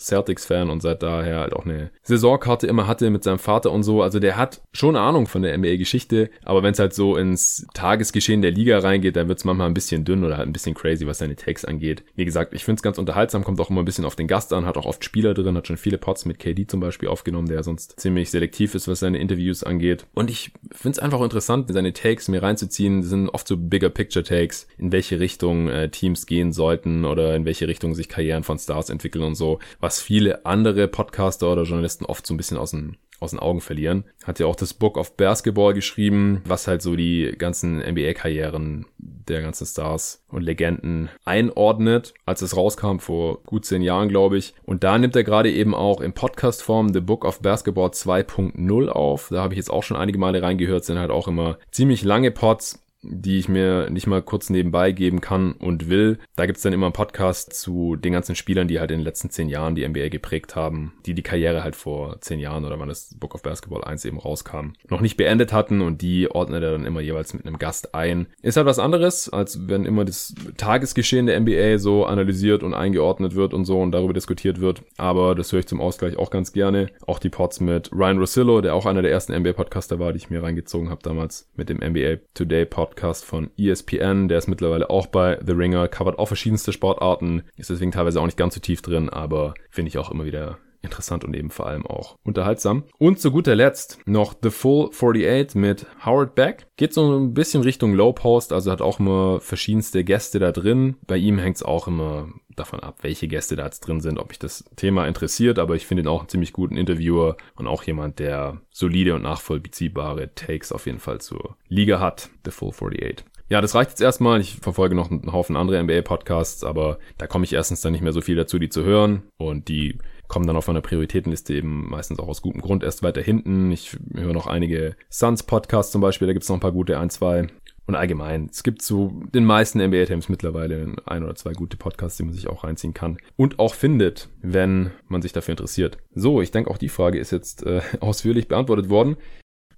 [0.00, 4.02] Celtics-Fan und seit daher halt auch eine Saisonkarte immer hatte mit seinem Vater und so.
[4.02, 8.42] Also der hat schon Ahnung von der NBA-Geschichte, aber wenn es halt so ins Tagesgeschehen
[8.42, 11.06] der Liga reingeht, dann wird es manchmal ein bisschen dünn oder halt ein bisschen crazy,
[11.06, 12.02] was seine Takes angeht.
[12.14, 14.52] Wie gesagt, ich finde es ganz unterhaltsam, kommt auch immer ein bisschen auf den Gast
[14.52, 17.48] an, hat auch oft Spieler drin, hat schon viele Pots mit KD zum Beispiel aufgenommen,
[17.48, 20.06] der sonst ziemlich selektiv ist, was seine Interviews angeht.
[20.14, 23.00] Und ich finde es einfach interessant, seine Takes mir reinzuziehen.
[23.00, 27.34] Das sind oft so bigger picture Takes, in welche Richtung äh, Teams gehen sollten oder
[27.34, 31.64] in welche Richtung sich Karrieren von Stars entwickeln und so, was viele andere Podcaster oder
[31.64, 34.04] Journalisten oft so ein bisschen aus dem aus den Augen verlieren.
[34.24, 39.42] Hat ja auch das Book of Basketball geschrieben, was halt so die ganzen NBA-Karrieren der
[39.42, 44.54] ganzen Stars und Legenden einordnet, als es rauskam vor gut zehn Jahren, glaube ich.
[44.64, 49.28] Und da nimmt er gerade eben auch in Podcast-Form The Book of Basketball 2.0 auf.
[49.30, 52.30] Da habe ich jetzt auch schon einige Male reingehört, sind halt auch immer ziemlich lange
[52.30, 56.18] Pods die ich mir nicht mal kurz nebenbei geben kann und will.
[56.36, 59.30] Da gibt's dann immer einen Podcast zu den ganzen Spielern, die halt in den letzten
[59.30, 62.88] zehn Jahren die NBA geprägt haben, die die Karriere halt vor zehn Jahren oder wann
[62.88, 66.72] das Book of Basketball 1 eben rauskam, noch nicht beendet hatten und die ordnet er
[66.72, 68.26] dann immer jeweils mit einem Gast ein.
[68.42, 73.34] Ist halt was anderes, als wenn immer das Tagesgeschehen der NBA so analysiert und eingeordnet
[73.34, 74.82] wird und so und darüber diskutiert wird.
[74.98, 76.88] Aber das höre ich zum Ausgleich auch ganz gerne.
[77.06, 80.30] Auch die Pods mit Ryan Rossillo, der auch einer der ersten NBA-Podcaster war, die ich
[80.30, 84.26] mir reingezogen habe damals mit dem NBA Today Pod Podcast von ESPN.
[84.28, 88.26] Der ist mittlerweile auch bei The Ringer, covert auch verschiedenste Sportarten, ist deswegen teilweise auch
[88.26, 91.66] nicht ganz so tief drin, aber finde ich auch immer wieder interessant und eben vor
[91.66, 92.84] allem auch unterhaltsam.
[92.98, 96.66] Und zu guter Letzt noch The Full 48 mit Howard Beck.
[96.76, 100.96] Geht so ein bisschen Richtung Low Post, also hat auch immer verschiedenste Gäste da drin.
[101.06, 102.28] Bei ihm hängt es auch immer
[102.60, 105.86] davon ab, welche Gäste da jetzt drin sind, ob mich das Thema interessiert, aber ich
[105.86, 110.72] finde ihn auch einen ziemlich guten Interviewer und auch jemand, der solide und nachvollziehbare Takes
[110.72, 112.30] auf jeden Fall zur Liga hat.
[112.44, 113.24] The Full 48.
[113.50, 114.40] Ja, das reicht jetzt erstmal.
[114.40, 118.12] Ich verfolge noch einen Haufen andere NBA-Podcasts, aber da komme ich erstens dann nicht mehr
[118.12, 119.24] so viel dazu, die zu hören.
[119.38, 123.20] Und die kommen dann auf meiner Prioritätenliste eben meistens auch aus gutem Grund erst weiter
[123.20, 123.72] hinten.
[123.72, 127.48] Ich höre noch einige Suns-Podcasts zum Beispiel, da gibt's noch ein paar gute, ein, zwei.
[127.90, 132.22] Und allgemein, es gibt zu den meisten NBA-Teams mittlerweile ein oder zwei gute Podcasts, die
[132.22, 135.98] man sich auch reinziehen kann und auch findet, wenn man sich dafür interessiert.
[136.14, 139.16] So, ich denke auch die Frage ist jetzt äh, ausführlich beantwortet worden.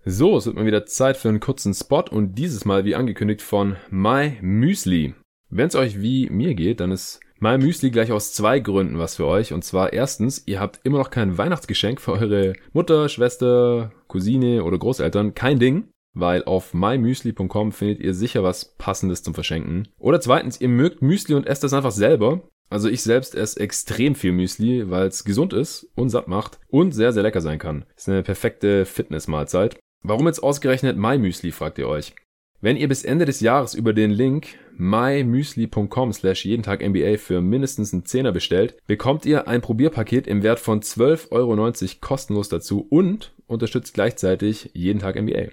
[0.05, 3.41] So, es wird mal wieder Zeit für einen kurzen Spot und dieses Mal wie angekündigt
[3.41, 5.15] von My Müsli.
[5.49, 9.17] Wenn es euch wie mir geht, dann ist My Müsli gleich aus zwei Gründen was
[9.17, 9.55] für euch.
[9.55, 14.77] Und zwar erstens, ihr habt immer noch kein Weihnachtsgeschenk für eure Mutter, Schwester, Cousine oder
[14.77, 15.35] Großeltern.
[15.35, 19.89] Kein Ding weil auf mymüsli.com findet ihr sicher was Passendes zum Verschenken.
[19.99, 22.43] Oder zweitens, ihr mögt Müsli und esst das einfach selber.
[22.69, 26.93] Also ich selbst esse extrem viel Müsli, weil es gesund ist und satt macht und
[26.93, 27.85] sehr, sehr lecker sein kann.
[27.97, 29.77] Ist eine perfekte Fitnessmahlzeit.
[30.03, 32.15] Warum jetzt ausgerechnet MyMüsli, fragt ihr euch.
[32.61, 34.47] Wenn ihr bis Ende des Jahres über den Link
[34.77, 40.43] mymüsli.com slash jeden Tag NBA für mindestens einen Zehner bestellt, bekommt ihr ein Probierpaket im
[40.43, 45.49] Wert von 12,90 Euro kostenlos dazu und unterstützt gleichzeitig jeden Tag NBA.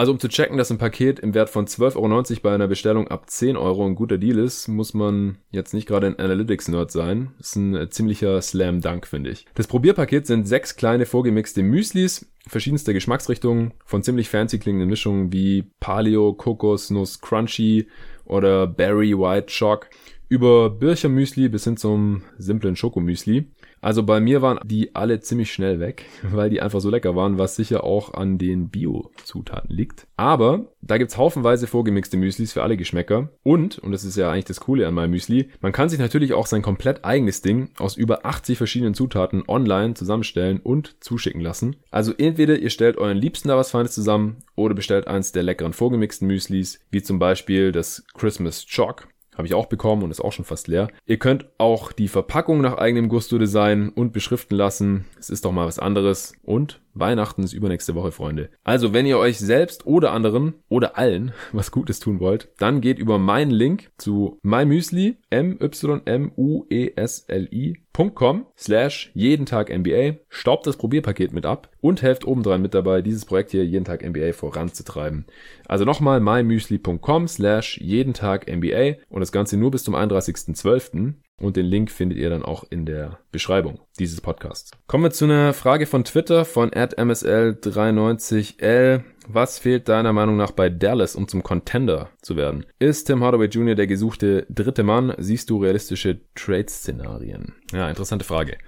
[0.00, 3.08] Also um zu checken, dass ein Paket im Wert von 12,90 Euro bei einer Bestellung
[3.08, 7.32] ab 10 Euro ein guter Deal ist, muss man jetzt nicht gerade ein Analytics-Nerd sein.
[7.36, 9.44] Das ist ein äh, ziemlicher Slam-Dunk, finde ich.
[9.56, 15.64] Das Probierpaket sind sechs kleine vorgemixte Müslis, verschiedenste Geschmacksrichtungen, von ziemlich fancy klingenden Mischungen wie
[15.80, 17.86] Paleo, Kokos, Nuss, Crunchy
[18.24, 19.90] oder Berry White Shock
[20.30, 23.50] über Birchermüsli bis hin zum simplen Schokomüsli.
[23.80, 27.38] Also bei mir waren die alle ziemlich schnell weg, weil die einfach so lecker waren,
[27.38, 30.06] was sicher auch an den Bio-Zutaten liegt.
[30.16, 33.30] Aber da gibt's haufenweise vorgemixte Müslis für alle Geschmäcker.
[33.42, 36.32] Und, und das ist ja eigentlich das Coole an meinem Müsli, man kann sich natürlich
[36.32, 41.76] auch sein komplett eigenes Ding aus über 80 verschiedenen Zutaten online zusammenstellen und zuschicken lassen.
[41.90, 45.72] Also entweder ihr stellt euren Liebsten da was Feines zusammen oder bestellt eins der leckeren
[45.72, 49.08] vorgemixten Müslis, wie zum Beispiel das Christmas Chalk
[49.40, 50.88] habe ich auch bekommen und ist auch schon fast leer.
[51.06, 55.06] Ihr könnt auch die Verpackung nach eigenem Gusto designen und beschriften lassen.
[55.18, 56.34] Es ist doch mal was anderes.
[56.42, 58.50] Und Weihnachten ist übernächste Woche, Freunde.
[58.64, 62.98] Also, wenn ihr euch selbst oder anderen oder allen was Gutes tun wollt, dann geht
[62.98, 69.46] über meinen Link zu mymüsli, m y m u e s l i.com slash jeden
[69.46, 73.64] Tag NBA, staubt das Probierpaket mit ab und helft obendrein mit dabei, dieses Projekt hier
[73.64, 75.26] jeden Tag NBA voranzutreiben.
[75.66, 81.14] Also nochmal mymüsli.com slash jeden Tag NBA und das Ganze nur bis zum 31.12.
[81.40, 84.72] Und den Link findet ihr dann auch in der Beschreibung dieses Podcasts.
[84.86, 89.00] Kommen wir zu einer Frage von Twitter von msl93l.
[89.26, 92.66] Was fehlt deiner Meinung nach bei Dallas, um zum Contender zu werden?
[92.78, 93.74] Ist Tim Hardaway Jr.
[93.74, 95.14] der gesuchte dritte Mann?
[95.16, 97.54] Siehst du realistische Trade-Szenarien?
[97.72, 98.58] Ja, interessante Frage.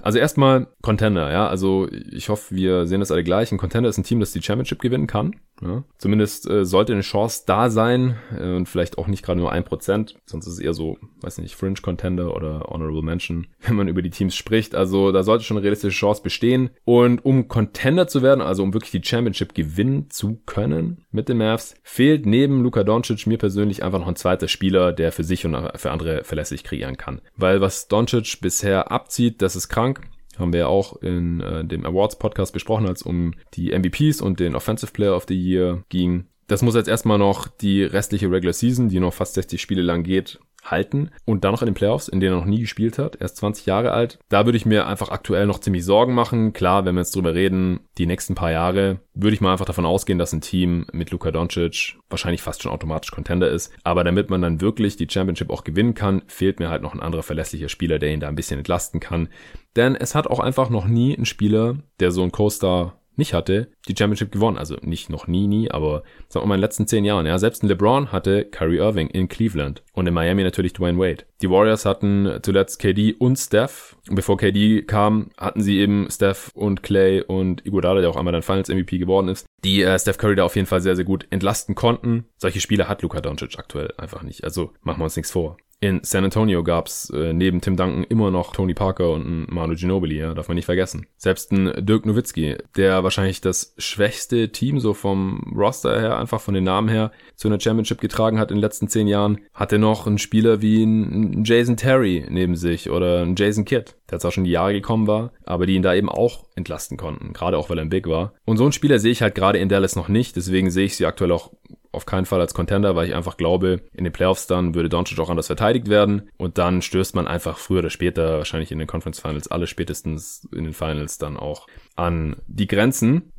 [0.00, 1.48] Also erstmal Contender, ja.
[1.48, 3.52] Also ich hoffe, wir sehen das alle gleich.
[3.52, 5.36] Ein Contender ist ein Team, das die Championship gewinnen kann.
[5.62, 5.84] Ja.
[5.98, 9.64] Zumindest äh, sollte eine Chance da sein äh, und vielleicht auch nicht gerade nur ein
[9.64, 10.16] Prozent.
[10.26, 14.02] Sonst ist es eher so, weiß nicht, Fringe Contender oder Honorable Mention, wenn man über
[14.02, 14.74] die Teams spricht.
[14.74, 16.70] Also da sollte schon eine realistische Chance bestehen.
[16.84, 21.38] Und um Contender zu werden, also um wirklich die Championship gewinnen zu können mit den
[21.38, 25.46] Mavs, fehlt neben Luka Doncic mir persönlich einfach noch ein zweiter Spieler, der für sich
[25.46, 27.20] und für andere verlässlich kreieren kann.
[27.36, 30.00] Weil was Doncic bisher abzieht, das ist krank
[30.38, 34.40] haben wir ja auch in äh, dem Awards Podcast besprochen, als um die MVPs und
[34.40, 36.26] den Offensive Player of the Year ging.
[36.46, 40.02] Das muss jetzt erstmal noch die restliche Regular Season, die noch fast 60 Spiele lang
[40.02, 43.20] geht, halten und dann noch in den Playoffs, in denen er noch nie gespielt hat,
[43.20, 44.18] erst 20 Jahre alt.
[44.28, 46.52] Da würde ich mir einfach aktuell noch ziemlich Sorgen machen.
[46.52, 49.86] Klar, wenn wir jetzt drüber reden, die nächsten paar Jahre, würde ich mal einfach davon
[49.86, 53.72] ausgehen, dass ein Team mit Luka Doncic wahrscheinlich fast schon automatisch Contender ist.
[53.84, 57.00] Aber damit man dann wirklich die Championship auch gewinnen kann, fehlt mir halt noch ein
[57.00, 59.28] anderer verlässlicher Spieler, der ihn da ein bisschen entlasten kann.
[59.76, 63.68] Denn es hat auch einfach noch nie ein Spieler, der so ein Co-Star nicht hatte,
[63.88, 64.58] die Championship gewonnen.
[64.58, 67.26] Also nicht noch nie, nie, aber sagen wir mal in den letzten zehn Jahren.
[67.26, 71.24] Ja, selbst ein LeBron hatte Kyrie Irving in Cleveland und in Miami natürlich Dwayne Wade.
[71.42, 73.96] Die Warriors hatten zuletzt KD und Steph.
[74.08, 78.32] Und bevor KD kam, hatten sie eben Steph und Clay und Iguodala, der auch einmal
[78.32, 81.04] dann Finals MVP geworden ist, die äh, Steph Curry da auf jeden Fall sehr, sehr
[81.04, 82.26] gut entlasten konnten.
[82.38, 84.44] Solche Spiele hat Luka Doncic aktuell einfach nicht.
[84.44, 85.56] Also machen wir uns nichts vor.
[85.82, 89.74] In San Antonio gab's äh, neben Tim Duncan immer noch Tony Parker und ein Manu
[89.74, 91.08] Ginobili, ja, darf man nicht vergessen.
[91.16, 96.54] Selbst ein Dirk Nowitzki, der wahrscheinlich das schwächste Team so vom Roster her, einfach von
[96.54, 100.06] den Namen her, zu einer Championship getragen hat in den letzten zehn Jahren, hatte noch
[100.06, 104.44] einen Spieler wie ein Jason Terry neben sich oder ein Jason Kidd, der zwar schon
[104.44, 107.78] die Jahre gekommen war, aber die ihn da eben auch entlasten konnten, gerade auch weil
[107.78, 108.34] er ein Big war.
[108.44, 110.96] Und so einen Spieler sehe ich halt gerade in Dallas noch nicht, deswegen sehe ich
[110.96, 111.50] sie aktuell auch
[111.92, 115.18] auf keinen Fall als Contender, weil ich einfach glaube, in den Playoffs dann würde Doncic
[115.18, 118.88] auch anders verteidigt werden und dann stößt man einfach früher oder später, wahrscheinlich in den
[118.88, 123.32] Conference Finals, alle spätestens in den Finals dann auch an die Grenzen.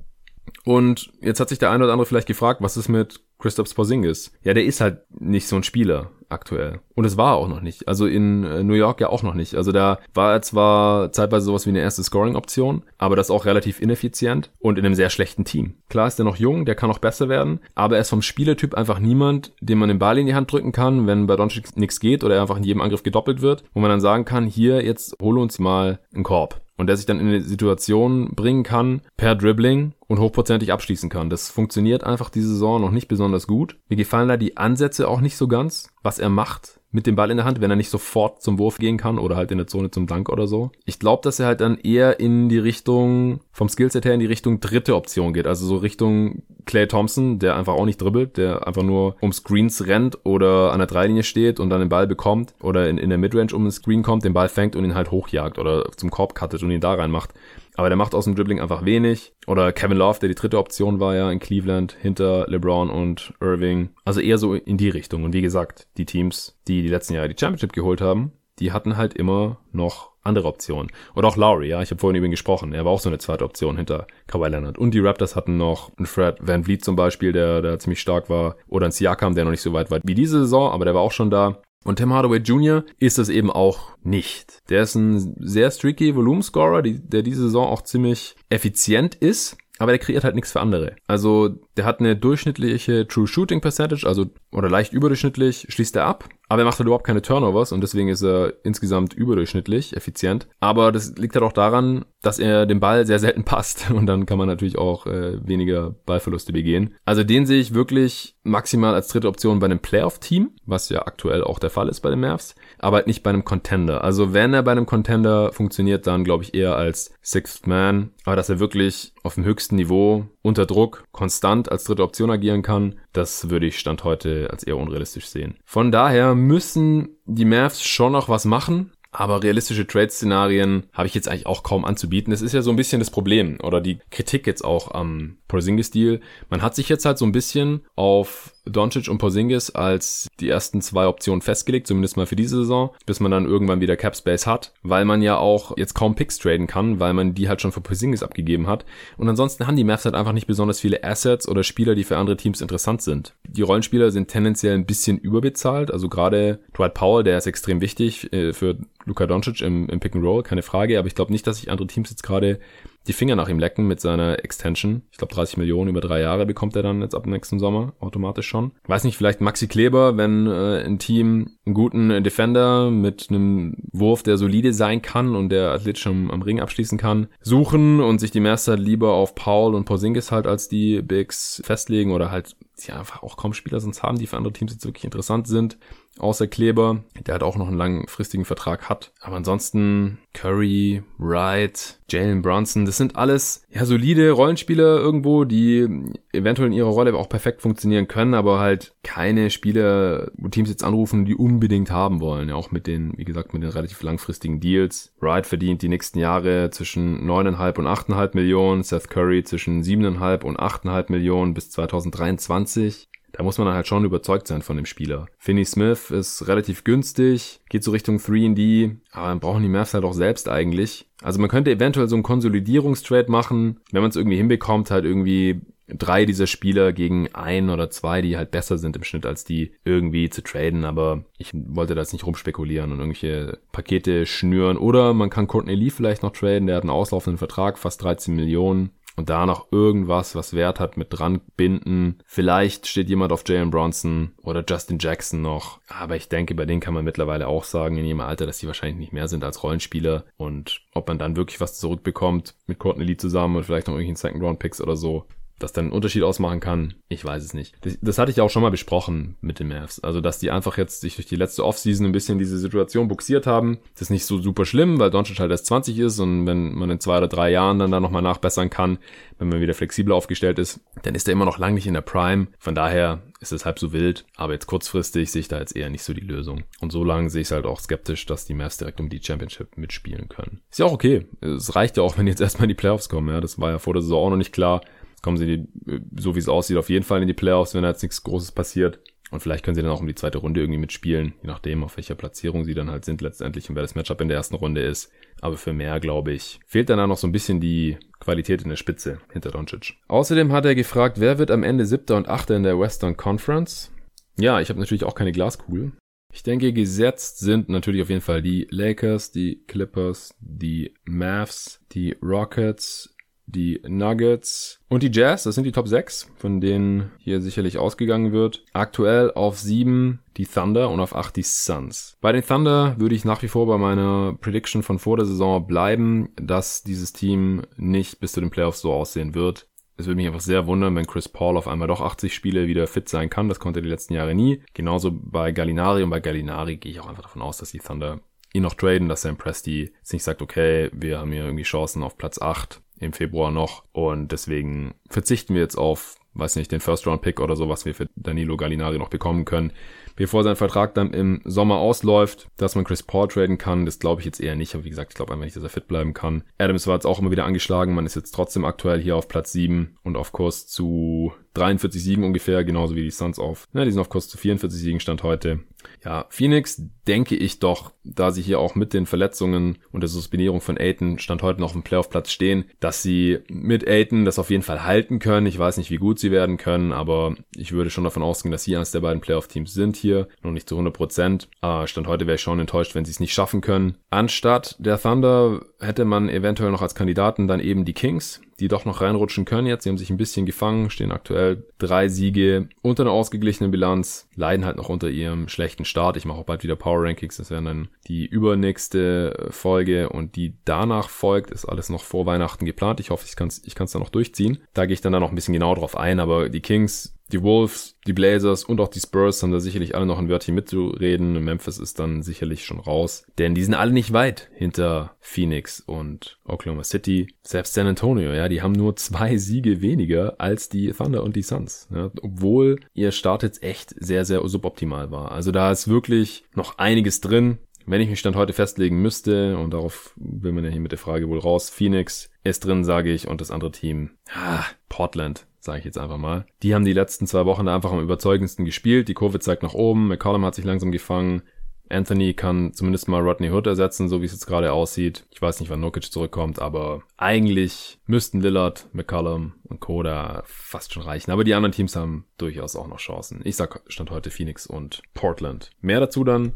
[0.65, 4.31] Und jetzt hat sich der eine oder andere vielleicht gefragt, was ist mit Christoph Porzingis?
[4.43, 6.79] Ja, der ist halt nicht so ein Spieler aktuell.
[6.95, 7.89] Und es war er auch noch nicht.
[7.89, 9.55] Also in äh, New York ja auch noch nicht.
[9.55, 13.81] Also da war er zwar zeitweise sowas wie eine erste Scoring-Option, aber das auch relativ
[13.81, 15.75] ineffizient und in einem sehr schlechten Team.
[15.89, 18.75] Klar ist er noch jung, der kann auch besser werden, aber er ist vom Spielertyp
[18.75, 21.99] einfach niemand, dem man den Ball in die Hand drücken kann, wenn bei Doncic nichts
[21.99, 24.83] geht oder er einfach in jedem Angriff gedoppelt wird, wo man dann sagen kann, hier,
[24.85, 29.01] jetzt hole uns mal einen Korb und der sich dann in eine Situation bringen kann,
[29.17, 31.29] per Dribbling und hochprozentig abschließen kann.
[31.29, 33.77] Das funktioniert einfach diese Saison noch nicht besonders gut.
[33.89, 37.31] Mir gefallen da die Ansätze auch nicht so ganz, was er macht mit dem Ball
[37.31, 39.67] in der Hand, wenn er nicht sofort zum Wurf gehen kann oder halt in der
[39.67, 40.71] Zone zum Dank oder so.
[40.85, 44.27] Ich glaube, dass er halt dann eher in die Richtung, vom Skillset her in die
[44.27, 45.47] Richtung dritte Option geht.
[45.47, 49.87] Also so Richtung Clay Thompson, der einfach auch nicht dribbelt, der einfach nur um Screens
[49.87, 53.17] rennt oder an der Dreilinie steht und dann den Ball bekommt oder in, in der
[53.17, 56.35] Midrange um den Screen kommt, den Ball fängt und ihn halt hochjagt oder zum Korb
[56.35, 57.31] cuttet und ihn da reinmacht.
[57.75, 59.33] Aber der macht aus dem Dribbling einfach wenig.
[59.47, 63.89] Oder Kevin Love, der die dritte Option war ja in Cleveland hinter LeBron und Irving.
[64.05, 65.23] Also eher so in die Richtung.
[65.23, 68.97] Und wie gesagt, die Teams, die die letzten Jahre die Championship geholt haben, die hatten
[68.97, 70.91] halt immer noch andere Optionen.
[71.15, 72.73] Oder auch Lowry, ja, ich habe vorhin über ihn gesprochen.
[72.73, 74.77] Er war auch so eine zweite Option hinter Kawhi Leonard.
[74.77, 78.29] Und die Raptors hatten noch einen Fred Van Vliet zum Beispiel, der, der ziemlich stark
[78.29, 78.55] war.
[78.67, 81.01] Oder einen Siakam, der noch nicht so weit war wie diese Saison, aber der war
[81.01, 81.61] auch schon da.
[81.83, 82.83] Und Tim Hardaway Jr.
[82.97, 84.61] ist es eben auch nicht.
[84.69, 89.91] Der ist ein sehr streaky Volumenscorer, die, der diese Saison auch ziemlich effizient ist, aber
[89.91, 90.95] der kreiert halt nichts für andere.
[91.07, 96.29] Also der hat eine durchschnittliche True Shooting Percentage, also oder leicht überdurchschnittlich schließt er ab,
[96.47, 100.47] aber er macht halt überhaupt keine Turnovers und deswegen ist er insgesamt überdurchschnittlich effizient.
[100.59, 104.25] Aber das liegt halt auch daran, dass er den Ball sehr selten passt und dann
[104.25, 106.95] kann man natürlich auch äh, weniger Ballverluste begehen.
[107.05, 111.43] Also den sehe ich wirklich maximal als dritte Option bei einem Playoff-Team, was ja aktuell
[111.43, 114.03] auch der Fall ist bei den Mavs, aber halt nicht bei einem Contender.
[114.03, 118.35] Also wenn er bei einem Contender funktioniert, dann glaube ich eher als Sixth Man, aber
[118.35, 122.95] dass er wirklich auf dem höchsten Niveau unter Druck konstant als dritte Option agieren kann,
[123.11, 125.57] das würde ich Stand heute als eher unrealistisch sehen.
[125.65, 131.29] Von daher müssen die Mavs schon noch was machen, Aber realistische Trade-Szenarien habe ich jetzt
[131.29, 132.31] eigentlich auch kaum anzubieten.
[132.31, 136.19] Das ist ja so ein bisschen das Problem oder die Kritik jetzt auch am Porzingis-Deal.
[136.49, 140.81] Man hat sich jetzt halt so ein bisschen auf Doncic und Porzingis als die ersten
[140.81, 144.47] zwei Optionen festgelegt, zumindest mal für diese Saison, bis man dann irgendwann wieder Cap Space
[144.47, 147.71] hat, weil man ja auch jetzt kaum Picks traden kann, weil man die halt schon
[147.71, 148.85] für Porzingis abgegeben hat.
[149.17, 152.17] Und ansonsten haben die Mavs halt einfach nicht besonders viele Assets oder Spieler, die für
[152.17, 153.35] andere Teams interessant sind.
[153.47, 158.31] Die Rollenspieler sind tendenziell ein bisschen überbezahlt, also gerade Dwight Powell, der ist extrem wichtig
[158.33, 161.45] äh, für Luka Doncic im, im Pick and Roll, keine Frage, aber ich glaube nicht,
[161.47, 162.59] dass sich andere Teams jetzt gerade
[163.07, 165.03] die Finger nach ihm lecken mit seiner Extension.
[165.11, 168.47] Ich glaube 30 Millionen über drei Jahre bekommt er dann jetzt ab nächsten Sommer automatisch
[168.47, 168.71] schon.
[168.87, 174.23] Weiß nicht, vielleicht Maxi Kleber, wenn äh, ein Team einen guten Defender mit einem Wurf,
[174.23, 178.31] der solide sein kann und der athletisch am, am Ring abschließen kann, suchen und sich
[178.31, 182.91] die Master lieber auf Paul und Porzingis halt als die Bigs festlegen oder halt sie
[182.91, 185.77] einfach auch kaum Spieler sonst haben, die für andere Teams jetzt wirklich interessant sind
[186.19, 189.11] außer Kleber, der halt auch noch einen langfristigen Vertrag hat.
[189.19, 195.87] Aber ansonsten Curry, Wright, Jalen Brunson, das sind alles ja solide Rollenspieler irgendwo, die
[196.31, 200.83] eventuell in ihrer Rolle auch perfekt funktionieren können, aber halt keine Spieler, wo Teams jetzt
[200.83, 202.49] anrufen, die unbedingt haben wollen.
[202.49, 205.13] Ja, auch mit den, wie gesagt, mit den relativ langfristigen Deals.
[205.19, 210.59] Wright verdient die nächsten Jahre zwischen 9,5 und 8,5 Millionen, Seth Curry zwischen 7,5 und
[210.59, 215.25] 8,5 Millionen bis 2023 da muss man halt schon überzeugt sein von dem Spieler.
[215.37, 220.05] Finney Smith ist relativ günstig, geht so Richtung 3D, aber dann brauchen die Mavs halt
[220.05, 221.07] auch selbst eigentlich.
[221.21, 225.61] Also man könnte eventuell so einen Konsolidierungstrade machen, wenn man es irgendwie hinbekommt, halt irgendwie
[225.87, 229.73] drei dieser Spieler gegen ein oder zwei, die halt besser sind im Schnitt als die
[229.83, 235.29] irgendwie zu traden, aber ich wollte das nicht rumspekulieren und irgendwelche Pakete schnüren oder man
[235.29, 239.29] kann Courtney Lee vielleicht noch traden, der hat einen auslaufenden Vertrag, fast 13 Millionen und
[239.29, 242.19] da noch irgendwas, was Wert hat, mit dran binden.
[242.25, 245.79] Vielleicht steht jemand auf Jalen Bronson oder Justin Jackson noch.
[245.87, 248.67] Aber ich denke, bei denen kann man mittlerweile auch sagen, in ihrem Alter, dass die
[248.67, 250.25] wahrscheinlich nicht mehr sind als Rollenspieler.
[250.37, 254.15] Und ob man dann wirklich was zurückbekommt mit Courtney Lee zusammen und vielleicht noch irgendwelchen
[254.15, 255.25] Second Round Picks oder so,
[255.63, 257.75] das dann einen Unterschied ausmachen kann, ich weiß es nicht.
[257.81, 259.99] Das, das, hatte ich auch schon mal besprochen mit den Mavs.
[260.01, 263.47] Also, dass die einfach jetzt sich durch die letzte Offseason ein bisschen diese Situation buxiert
[263.47, 263.79] haben.
[263.93, 266.89] Das ist nicht so super schlimm, weil Doncic halt erst 20 ist und wenn man
[266.89, 268.99] in zwei oder drei Jahren dann da nochmal nachbessern kann,
[269.39, 272.01] wenn man wieder flexibel aufgestellt ist, dann ist er immer noch lang nicht in der
[272.01, 272.47] Prime.
[272.59, 275.89] Von daher ist es halb so wild, aber jetzt kurzfristig sehe ich da jetzt eher
[275.89, 276.63] nicht so die Lösung.
[276.79, 279.21] Und so lange sehe ich es halt auch skeptisch, dass die Mavs direkt um die
[279.21, 280.61] Championship mitspielen können.
[280.71, 281.25] Ist ja auch okay.
[281.41, 283.29] Es reicht ja auch, wenn jetzt erstmal die Playoffs kommen.
[283.29, 284.81] Ja, das war ja vor der Saison auch noch nicht klar
[285.23, 285.67] kommen sie, die,
[286.15, 288.51] so wie es aussieht, auf jeden Fall in die Playoffs, wenn da jetzt nichts Großes
[288.51, 288.99] passiert.
[289.31, 291.97] Und vielleicht können sie dann auch um die zweite Runde irgendwie mitspielen, je nachdem, auf
[291.97, 294.81] welcher Platzierung sie dann halt sind letztendlich und wer das Matchup in der ersten Runde
[294.81, 295.11] ist.
[295.41, 298.75] Aber für mehr, glaube ich, fehlt dann noch so ein bisschen die Qualität in der
[298.75, 299.95] Spitze hinter Doncic.
[300.07, 303.91] Außerdem hat er gefragt, wer wird am Ende siebter und achter in der Western Conference?
[304.37, 305.93] Ja, ich habe natürlich auch keine Glaskugel.
[306.31, 312.15] Ich denke, gesetzt sind natürlich auf jeden Fall die Lakers, die Clippers, die Mavs, die
[312.23, 313.12] Rockets,
[313.53, 315.43] die Nuggets und die Jazz.
[315.43, 318.63] Das sind die Top 6, von denen hier sicherlich ausgegangen wird.
[318.73, 322.17] Aktuell auf 7 die Thunder und auf 8 die Suns.
[322.19, 325.65] Bei den Thunder würde ich nach wie vor bei meiner Prediction von vor der Saison
[325.65, 329.67] bleiben, dass dieses Team nicht bis zu den Playoffs so aussehen wird.
[329.95, 332.87] Es würde mich einfach sehr wundern, wenn Chris Paul auf einmal doch 80 Spiele wieder
[332.87, 333.47] fit sein kann.
[333.47, 334.63] Das konnte er die letzten Jahre nie.
[334.73, 338.19] Genauso bei Gallinari und bei Gallinari gehe ich auch einfach davon aus, dass die Thunder
[338.53, 342.03] ihn noch traden, dass Sam Presti jetzt nicht sagt, okay, wir haben hier irgendwie Chancen
[342.03, 343.83] auf Platz 8 im Februar noch.
[343.91, 348.07] Und deswegen verzichten wir jetzt auf, weiß nicht, den First-Round-Pick oder so, was wir für
[348.15, 349.73] Danilo Gallinari noch bekommen können
[350.15, 353.85] bevor sein Vertrag dann im Sommer ausläuft, dass man Chris Paul traden kann.
[353.85, 355.69] Das glaube ich jetzt eher nicht, aber wie gesagt, ich glaube einfach nicht, dass er
[355.69, 356.43] fit bleiben kann.
[356.57, 357.95] Adams war jetzt auch immer wieder angeschlagen.
[357.95, 362.23] Man ist jetzt trotzdem aktuell hier auf Platz 7 und auf Kurs zu 43 Siegen
[362.23, 363.67] ungefähr, genauso wie die Suns auf.
[363.73, 365.59] Ja, die sind auf Kurs zu 44 Siegen Stand heute.
[366.03, 370.61] Ja, Phoenix denke ich doch, da sie hier auch mit den Verletzungen und der Suspendierung
[370.61, 374.63] von Aiton Stand heute noch im Playoff-Platz stehen, dass sie mit Aiton das auf jeden
[374.63, 375.45] Fall halten können.
[375.45, 378.63] Ich weiß nicht, wie gut sie werden können, aber ich würde schon davon ausgehen, dass
[378.63, 380.27] sie eines der beiden Playoff-Teams sind hier.
[380.41, 381.49] Noch nicht zu 100 Prozent.
[381.61, 383.97] Aber Stand heute wäre ich schon enttäuscht, wenn sie es nicht schaffen können.
[384.09, 388.85] Anstatt der Thunder hätte man eventuell noch als Kandidaten dann eben die Kings die doch
[388.85, 389.83] noch reinrutschen können jetzt.
[389.83, 394.65] Sie haben sich ein bisschen gefangen, stehen aktuell drei Siege unter einer ausgeglichenen Bilanz, leiden
[394.65, 396.15] halt noch unter ihrem schlechten Start.
[396.15, 400.53] Ich mache auch bald wieder Power Rankings, das wäre dann die übernächste Folge und die
[400.63, 403.01] danach folgt, ist alles noch vor Weihnachten geplant.
[403.01, 404.59] Ich hoffe, ich kann es ich kann's da noch durchziehen.
[404.73, 407.41] Da gehe ich dann da noch ein bisschen genau drauf ein, aber die Kings die
[407.41, 411.43] Wolves, die Blazers und auch die Spurs haben da sicherlich alle noch ein Wörtchen mitzureden.
[411.43, 413.25] Memphis ist dann sicherlich schon raus.
[413.37, 417.27] Denn die sind alle nicht weit hinter Phoenix und Oklahoma City.
[417.41, 421.41] Selbst San Antonio, ja, die haben nur zwei Siege weniger als die Thunder und die
[421.41, 421.87] Suns.
[421.93, 425.31] Ja, obwohl ihr Start jetzt echt sehr, sehr suboptimal war.
[425.31, 429.71] Also da ist wirklich noch einiges drin Wenn ich mich Stand heute festlegen müsste, und
[429.71, 433.27] darauf will man ja hier mit der Frage wohl raus, Phoenix ist drin, sage ich,
[433.27, 436.45] und das andere Team, ah, Portland, sage ich jetzt einfach mal.
[436.61, 439.07] Die haben die letzten zwei Wochen einfach am überzeugendsten gespielt.
[439.07, 441.43] Die Kurve zeigt nach oben, McCollum hat sich langsam gefangen.
[441.89, 445.25] Anthony kann zumindest mal Rodney Hood ersetzen, so wie es jetzt gerade aussieht.
[445.31, 451.03] Ich weiß nicht, wann Nokic zurückkommt, aber eigentlich müssten Lillard, McCollum und Koda fast schon
[451.03, 451.31] reichen.
[451.31, 453.41] Aber die anderen Teams haben durchaus auch noch Chancen.
[453.43, 455.71] Ich sag Stand heute Phoenix und Portland.
[455.81, 456.53] Mehr dazu dann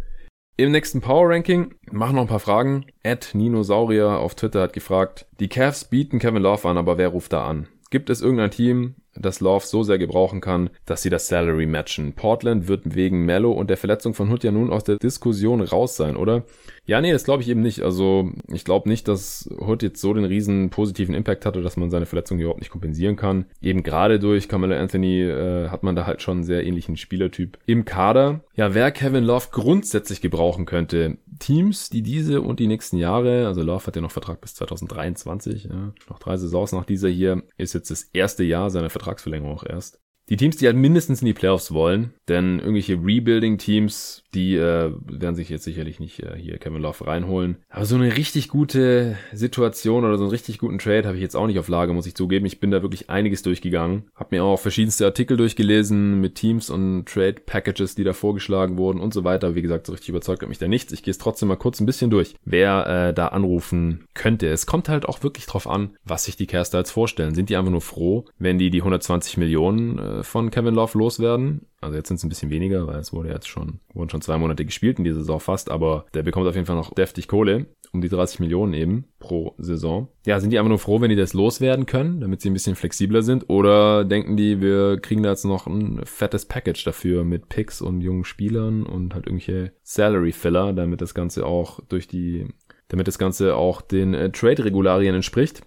[0.59, 2.87] im nächsten Power Ranking machen noch ein paar Fragen.
[3.03, 7.31] Ed Ninosaurier auf Twitter hat gefragt, die Cavs bieten Kevin Love an, aber wer ruft
[7.31, 7.67] da an?
[7.89, 12.13] Gibt es irgendein Team, das Love so sehr gebrauchen kann, dass sie das Salary matchen.
[12.13, 15.95] Portland wird wegen Mello und der Verletzung von Hood ja nun aus der Diskussion raus
[15.95, 16.43] sein, oder?
[16.88, 17.81] Ja, nee, das glaube ich eben nicht.
[17.81, 21.91] Also ich glaube nicht, dass Hood jetzt so den riesen positiven Impact hatte, dass man
[21.91, 23.45] seine Verletzung überhaupt nicht kompensieren kann.
[23.61, 27.59] Eben gerade durch Carmelo Anthony äh, hat man da halt schon einen sehr ähnlichen Spielertyp
[27.65, 28.41] im Kader.
[28.55, 31.17] Ja, wer Kevin Love grundsätzlich gebrauchen könnte.
[31.39, 35.65] Teams, die diese und die nächsten Jahre, also Love hat ja noch Vertrag bis 2023,
[35.65, 39.65] ja, noch drei Saisons nach dieser hier, ist jetzt das erste Jahr seiner Vertragsverlängerung auch
[39.65, 39.99] erst.
[40.29, 45.36] Die Teams, die halt mindestens in die Playoffs wollen, denn irgendwelche Rebuilding-Teams, die äh, werden
[45.36, 47.57] sich jetzt sicherlich nicht äh, hier Kevin Love reinholen.
[47.69, 51.36] Aber so eine richtig gute Situation oder so einen richtig guten Trade habe ich jetzt
[51.36, 52.45] auch nicht auf Lage, muss ich zugeben.
[52.45, 54.09] Ich bin da wirklich einiges durchgegangen.
[54.15, 59.13] Hab mir auch verschiedenste Artikel durchgelesen mit Teams und Trade-Packages, die da vorgeschlagen wurden und
[59.13, 59.55] so weiter.
[59.55, 60.91] Wie gesagt, so richtig überzeugt hat mich da nichts.
[60.91, 64.47] Ich gehe es trotzdem mal kurz ein bisschen durch, wer äh, da anrufen könnte.
[64.47, 67.34] Es kommt halt auch wirklich drauf an, was sich die Caster jetzt vorstellen.
[67.34, 71.61] Sind die einfach nur froh, wenn die die 120 Millionen äh, von Kevin Love loswerden.
[71.80, 74.38] Also jetzt sind es ein bisschen weniger, weil es wurde jetzt schon, wurden schon zwei
[74.38, 77.68] Monate gespielt in dieser Saison fast, aber der bekommt auf jeden Fall noch deftig Kohle.
[77.93, 80.09] Um die 30 Millionen eben pro Saison.
[80.26, 82.76] Ja, sind die einfach nur froh, wenn die das loswerden können, damit sie ein bisschen
[82.76, 83.49] flexibler sind?
[83.49, 88.01] Oder denken die, wir kriegen da jetzt noch ein fettes Package dafür mit Picks und
[88.01, 92.47] jungen Spielern und halt irgendwelche Salary Filler, damit das Ganze auch durch die
[92.89, 95.61] damit das Ganze auch den äh, Trade-Regularien entspricht.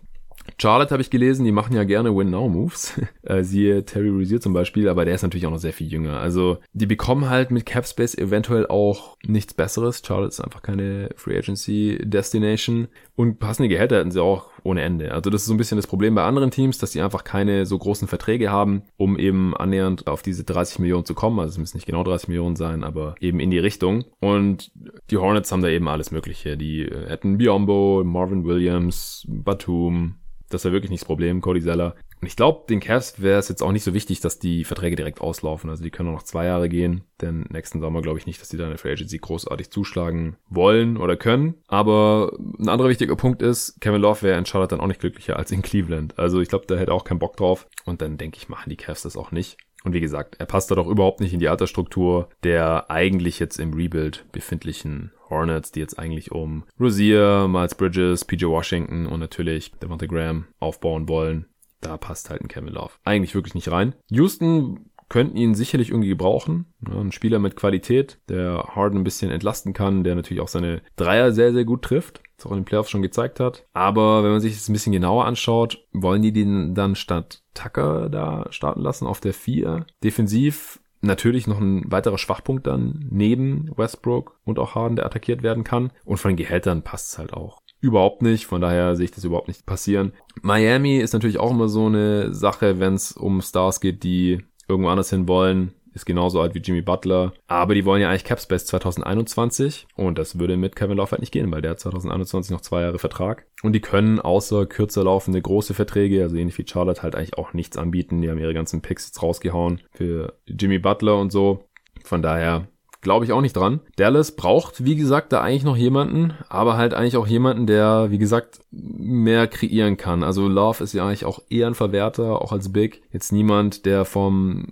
[0.59, 3.01] Charlotte habe ich gelesen, die machen ja gerne Win-Now-Moves.
[3.23, 6.21] äh, siehe Terry Rozier zum Beispiel, aber der ist natürlich auch noch sehr viel jünger.
[6.21, 10.03] Also die bekommen halt mit Capspace eventuell auch nichts Besseres.
[10.05, 15.13] Charlotte ist einfach keine Free Agency Destination und passende Gehälter hätten sie auch ohne Ende.
[15.13, 17.67] Also das ist so ein bisschen das Problem bei anderen Teams, dass die einfach keine
[17.67, 21.39] so großen Verträge haben, um eben annähernd auf diese 30 Millionen zu kommen.
[21.39, 24.05] Also es müssen nicht genau 30 Millionen sein, aber eben in die Richtung.
[24.21, 24.73] Und
[25.11, 26.57] die Hornets haben da eben alles Mögliche.
[26.57, 30.17] Die hätten Biombo, Marvin Williams, Batum,
[30.51, 31.95] das wäre wirklich nicht das Problem, Cody Zeller.
[32.21, 34.97] Und ich glaube, den Cavs wäre es jetzt auch nicht so wichtig, dass die Verträge
[34.97, 35.71] direkt auslaufen.
[35.71, 37.05] Also die können noch zwei Jahre gehen.
[37.23, 40.37] Denn nächsten Sommer glaube ich nicht, dass die da in der Free Agency großartig zuschlagen
[40.49, 41.55] wollen oder können.
[41.67, 45.37] Aber ein anderer wichtiger Punkt ist, Kevin Love wäre in Charlotte dann auch nicht glücklicher
[45.37, 46.19] als in Cleveland.
[46.19, 47.67] Also ich glaube, der hätte auch keinen Bock drauf.
[47.87, 49.57] Und dann denke ich, machen die Cavs das auch nicht.
[49.85, 53.59] Und wie gesagt, er passt da doch überhaupt nicht in die Altersstruktur der eigentlich jetzt
[53.59, 59.73] im Rebuild befindlichen Hornets, die jetzt eigentlich um Rozier, Miles Bridges, PJ Washington und natürlich
[59.73, 61.47] Devonta Graham aufbauen wollen.
[61.81, 63.95] Da passt halt ein Kevin Love eigentlich wirklich nicht rein.
[64.11, 66.67] Houston könnten ihn sicherlich irgendwie gebrauchen.
[66.89, 70.83] Ja, ein Spieler mit Qualität, der Harden ein bisschen entlasten kann, der natürlich auch seine
[70.97, 72.23] Dreier sehr, sehr gut trifft.
[72.41, 73.67] Das auch in den Playoffs schon gezeigt hat.
[73.75, 78.09] Aber wenn man sich das ein bisschen genauer anschaut, wollen die den dann statt Tucker
[78.09, 79.85] da starten lassen auf der 4.
[80.03, 85.65] Defensiv natürlich noch ein weiterer Schwachpunkt dann neben Westbrook und auch Harden, der attackiert werden
[85.65, 85.93] kann.
[86.05, 88.47] Und von den Gehältern passt es halt auch überhaupt nicht.
[88.47, 90.13] Von daher sehe ich das überhaupt nicht passieren.
[90.41, 94.89] Miami ist natürlich auch immer so eine Sache, wenn es um Stars geht, die irgendwo
[94.89, 97.33] anders hin wollen ist genauso alt wie Jimmy Butler.
[97.47, 101.33] Aber die wollen ja eigentlich Capspace 2021 und das würde mit Kevin Love halt nicht
[101.33, 103.47] gehen, weil der hat 2021 noch zwei Jahre Vertrag.
[103.63, 107.53] Und die können außer kürzer laufende große Verträge, also ähnlich wie Charlotte, halt eigentlich auch
[107.53, 108.23] nichts anbieten.
[108.23, 111.65] Die haben ihre ganzen Picks jetzt rausgehauen für Jimmy Butler und so.
[112.05, 112.69] Von daher
[113.03, 113.81] Glaube ich auch nicht dran.
[113.97, 118.19] Dallas braucht, wie gesagt, da eigentlich noch jemanden, aber halt eigentlich auch jemanden, der, wie
[118.19, 120.23] gesagt, mehr kreieren kann.
[120.23, 123.03] Also Love ist ja eigentlich auch eher ein Verwerter, auch als Big.
[123.11, 124.67] Jetzt niemand, der vom,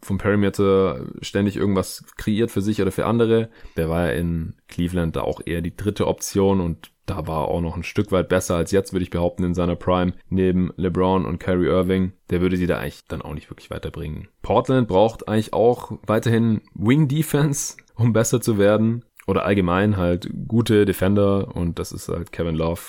[0.00, 3.50] vom Perimeter ständig irgendwas kreiert für sich oder für andere.
[3.76, 7.48] Der war ja in Cleveland da auch eher die dritte Option und da war er
[7.48, 10.72] auch noch ein Stück weit besser als jetzt, würde ich behaupten, in seiner Prime, neben
[10.76, 12.12] LeBron und Kyrie Irving.
[12.30, 14.28] Der würde sie da eigentlich dann auch nicht wirklich weiterbringen.
[14.42, 19.04] Portland braucht eigentlich auch weiterhin Wing Defense, um besser zu werden.
[19.26, 22.80] Oder allgemein halt gute Defender und das ist halt Kevin Love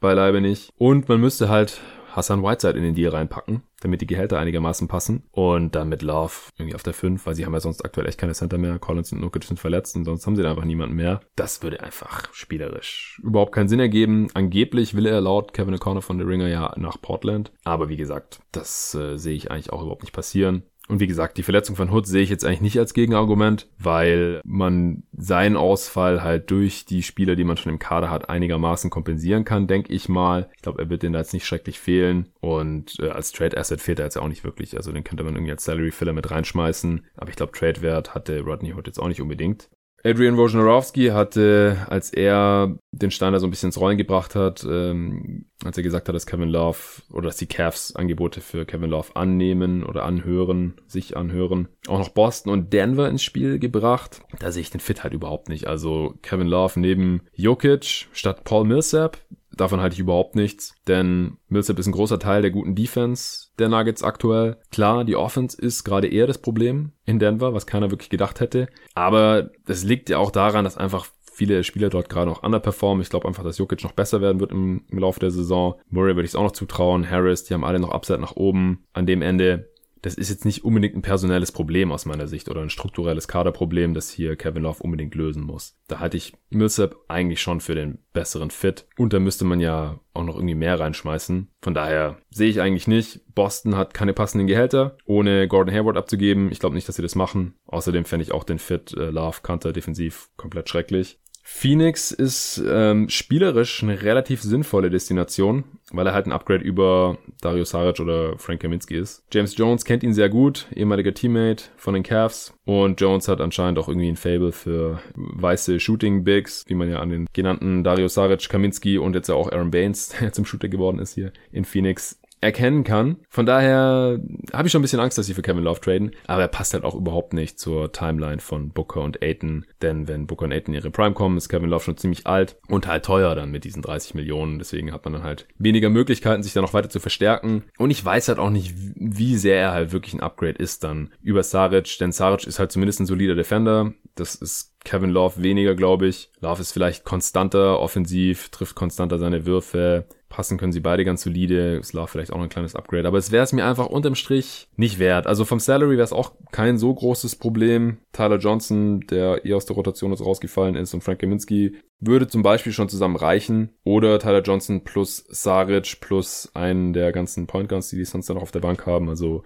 [0.00, 0.70] beileibe nicht.
[0.76, 1.80] Und man müsste halt
[2.12, 5.24] Hassan Whiteside in den Deal reinpacken, damit die Gehälter einigermaßen passen.
[5.30, 8.18] Und dann mit Love irgendwie auf der 5, weil sie haben ja sonst aktuell echt
[8.18, 8.78] keine Center mehr.
[8.78, 11.20] Collins und Nukic sind verletzt und sonst haben sie da einfach niemanden mehr.
[11.36, 14.28] Das würde einfach spielerisch überhaupt keinen Sinn ergeben.
[14.34, 17.52] Angeblich will er laut Kevin O'Connor von The Ringer ja nach Portland.
[17.64, 20.64] Aber wie gesagt, das äh, sehe ich eigentlich auch überhaupt nicht passieren.
[20.88, 24.40] Und wie gesagt, die Verletzung von Hood sehe ich jetzt eigentlich nicht als Gegenargument, weil
[24.44, 29.44] man seinen Ausfall halt durch die Spieler, die man schon im Kader hat, einigermaßen kompensieren
[29.44, 30.48] kann, denke ich mal.
[30.54, 32.28] Ich glaube, er wird den da jetzt nicht schrecklich fehlen.
[32.40, 34.76] Und äh, als Trade Asset fehlt er jetzt auch nicht wirklich.
[34.76, 37.04] Also den könnte man irgendwie als Salary Filler mit reinschmeißen.
[37.16, 39.68] Aber ich glaube, Trade Wert hatte Rodney Hood jetzt auch nicht unbedingt.
[40.06, 44.64] Adrian Wojnarowski hatte, als er den Stein da so ein bisschen ins Rollen gebracht hat,
[44.64, 46.78] ähm, als er gesagt hat, dass Kevin Love
[47.12, 52.10] oder dass die Cavs Angebote für Kevin Love annehmen oder anhören, sich anhören, auch noch
[52.10, 54.22] Boston und Denver ins Spiel gebracht.
[54.38, 55.66] Da sehe ich den Fit halt überhaupt nicht.
[55.66, 59.18] Also Kevin Love neben Jokic statt Paul Millsap,
[59.56, 63.68] Davon halte ich überhaupt nichts, denn Millsap ist ein großer Teil der guten Defense der
[63.68, 64.58] Nuggets aktuell.
[64.70, 68.68] Klar, die Offense ist gerade eher das Problem in Denver, was keiner wirklich gedacht hätte.
[68.94, 73.02] Aber das liegt ja auch daran, dass einfach viele Spieler dort gerade noch underperformen.
[73.02, 75.74] Ich glaube einfach, dass Jokic noch besser werden wird im, im Laufe der Saison.
[75.90, 77.08] Murray würde ich es auch noch zutrauen.
[77.08, 78.84] Harris, die haben alle noch Upside nach oben.
[78.94, 79.68] An dem Ende
[80.06, 83.92] das ist jetzt nicht unbedingt ein personelles Problem aus meiner Sicht oder ein strukturelles Kaderproblem,
[83.92, 85.76] das hier Kevin Love unbedingt lösen muss.
[85.88, 89.98] Da halte ich Millsap eigentlich schon für den besseren Fit und da müsste man ja
[90.14, 91.48] auch noch irgendwie mehr reinschmeißen.
[91.60, 93.22] Von daher sehe ich eigentlich nicht.
[93.34, 96.52] Boston hat keine passenden Gehälter, ohne Gordon Hayward abzugeben.
[96.52, 97.54] Ich glaube nicht, dass sie das machen.
[97.66, 101.18] Außerdem fände ich auch den Fit äh, Love Kanter defensiv komplett schrecklich.
[101.48, 107.64] Phoenix ist ähm, spielerisch eine relativ sinnvolle Destination, weil er halt ein Upgrade über Dario
[107.64, 109.22] Saric oder Frank Kaminski ist.
[109.32, 112.52] James Jones kennt ihn sehr gut, ehemaliger Teammate von den Cavs.
[112.64, 116.98] Und Jones hat anscheinend auch irgendwie ein Fable für weiße Shooting Bigs, wie man ja
[116.98, 120.68] an den genannten Dario Saric, Kaminski und jetzt ja auch Aaron Baines, der zum Shooter
[120.68, 123.16] geworden ist hier in Phoenix, erkennen kann.
[123.28, 124.20] Von daher
[124.52, 126.74] habe ich schon ein bisschen Angst, dass sie für Kevin Love traden, aber er passt
[126.74, 130.74] halt auch überhaupt nicht zur Timeline von Booker und Aiton, denn wenn Booker und in
[130.74, 133.82] ihre Prime kommen, ist Kevin Love schon ziemlich alt und halt teuer dann mit diesen
[133.82, 137.64] 30 Millionen, deswegen hat man dann halt weniger Möglichkeiten, sich da noch weiter zu verstärken
[137.78, 141.10] und ich weiß halt auch nicht, wie sehr er halt wirklich ein Upgrade ist dann
[141.22, 145.74] über Saric, denn Saric ist halt zumindest ein solider Defender, das ist Kevin Love weniger,
[145.74, 146.30] glaube ich.
[146.40, 151.76] Love ist vielleicht konstanter offensiv, trifft konstanter seine Würfe, Passen können sie beide ganz solide.
[151.78, 153.06] Es Love vielleicht auch noch ein kleines Upgrade.
[153.06, 155.26] Aber es wäre es mir einfach unterm Strich nicht wert.
[155.26, 157.98] Also vom Salary wäre es auch kein so großes Problem.
[158.12, 162.42] Tyler Johnson, der eher aus der Rotation jetzt rausgefallen ist, und Frank Kaminski würde zum
[162.42, 163.70] Beispiel schon zusammen reichen.
[163.84, 168.36] Oder Tyler Johnson plus Saric plus einen der ganzen Point Guns, die die sonst dann
[168.36, 169.08] noch auf der Bank haben.
[169.08, 169.44] Also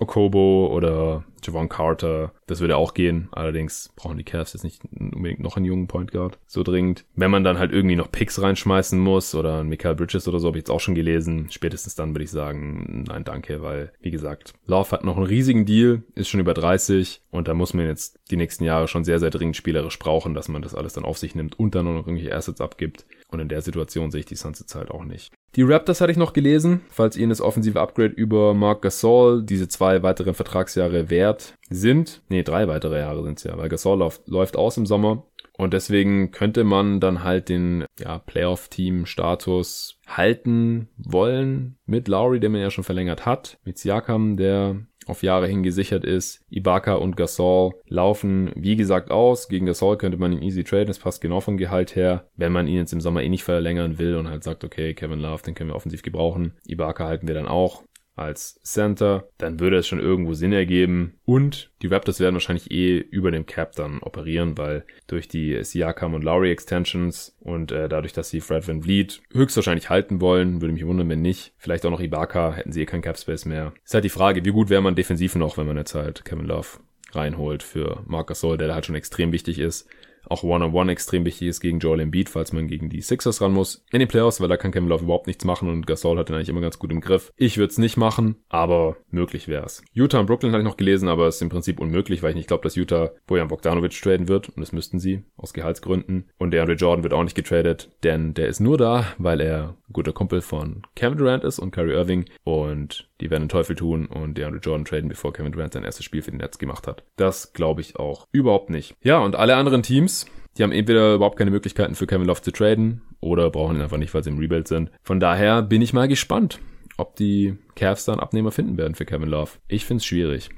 [0.00, 3.28] Okobo oder Javon Carter, das würde auch gehen.
[3.32, 7.04] Allerdings brauchen die Cavs jetzt nicht unbedingt noch einen jungen Point Guard so dringend.
[7.14, 10.48] Wenn man dann halt irgendwie noch Picks reinschmeißen muss oder einen Michael Bridges oder so,
[10.48, 11.48] habe ich jetzt auch schon gelesen.
[11.50, 15.66] Spätestens dann würde ich sagen, nein, danke, weil, wie gesagt, Love hat noch einen riesigen
[15.66, 19.20] Deal, ist schon über 30 und da muss man jetzt die nächsten Jahre schon sehr,
[19.20, 22.06] sehr dringend spielerisch brauchen, dass man das alles dann auf sich nimmt und dann noch
[22.06, 23.06] irgendwelche Assets abgibt.
[23.28, 25.32] Und in der Situation sehe ich die Suns jetzt halt auch nicht.
[25.56, 29.68] Die Raptors hatte ich noch gelesen, falls ihnen das offensive Upgrade über Mark Gasol diese
[29.68, 32.22] zwei weiteren Vertragsjahre wert sind.
[32.28, 35.24] Nee, drei weitere Jahre sind es ja, weil Gasol läuft, läuft aus im Sommer.
[35.56, 42.60] Und deswegen könnte man dann halt den ja, Playoff-Team-Status halten wollen mit Lowry, den man
[42.60, 46.44] ja schon verlängert hat, mit Siakam, der auf Jahre hin gesichert ist.
[46.50, 49.48] Ibaka und Gasol laufen, wie gesagt, aus.
[49.48, 50.88] Gegen Gasol könnte man ihn easy traden.
[50.88, 52.26] Das passt genau vom Gehalt her.
[52.36, 55.20] Wenn man ihn jetzt im Sommer eh nicht verlängern will und halt sagt, okay, Kevin
[55.20, 56.54] Love, den können wir offensiv gebrauchen.
[56.66, 57.82] Ibaka halten wir dann auch
[58.16, 61.14] als Center, dann würde es schon irgendwo Sinn ergeben.
[61.24, 66.14] Und die Raptors werden wahrscheinlich eh über dem Cap dann operieren, weil durch die Siakam
[66.14, 70.74] und Lowry Extensions und äh, dadurch, dass sie Fred Van Vliet höchstwahrscheinlich halten wollen, würde
[70.74, 71.52] mich wundern, wenn nicht.
[71.58, 73.72] Vielleicht auch noch Ibaka, hätten sie eh kein Cap Space mehr.
[73.84, 76.46] Ist halt die Frage, wie gut wäre man defensiv noch, wenn man jetzt halt Kevin
[76.46, 76.68] Love
[77.12, 79.88] reinholt für Marcus Gasol, der da halt schon extrem wichtig ist
[80.28, 83.84] auch One-on-One extrem wichtig ist gegen Joel Embiid, falls man gegen die Sixers ran muss.
[83.90, 86.36] In den Playoffs, weil da kann Kevin Love überhaupt nichts machen und Gasol hat den
[86.36, 87.32] eigentlich immer ganz gut im Griff.
[87.36, 89.82] Ich würde es nicht machen, aber möglich wäre es.
[89.92, 92.36] Utah und Brooklyn habe ich noch gelesen, aber es ist im Prinzip unmöglich, weil ich
[92.36, 96.30] nicht glaube, dass Utah Bojan Bogdanovic traden wird und das müssten sie aus Gehaltsgründen.
[96.38, 99.76] Und der Andre Jordan wird auch nicht getradet, denn der ist nur da, weil er
[99.88, 103.74] ein guter Kumpel von Kevin Durant ist und Kyrie Irving und die werden den Teufel
[103.74, 106.86] tun und DeAndre Jordan traden, bevor Kevin Durant sein erstes Spiel für den Netz gemacht
[106.86, 107.04] hat.
[107.16, 108.94] Das glaube ich auch überhaupt nicht.
[109.02, 110.26] Ja, und alle anderen Teams,
[110.58, 113.96] die haben entweder überhaupt keine Möglichkeiten für Kevin Love zu traden oder brauchen ihn einfach
[113.96, 114.90] nicht, weil sie im Rebuild sind.
[115.02, 116.60] Von daher bin ich mal gespannt,
[116.98, 119.52] ob die Cavs dann Abnehmer finden werden für Kevin Love.
[119.68, 120.50] Ich finde es schwierig.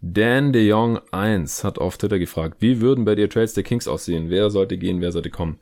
[0.00, 3.86] Dan de Jong 1 hat auf Twitter gefragt, wie würden bei dir Trades der Kings
[3.86, 4.28] aussehen?
[4.28, 5.60] Wer sollte gehen, wer sollte kommen?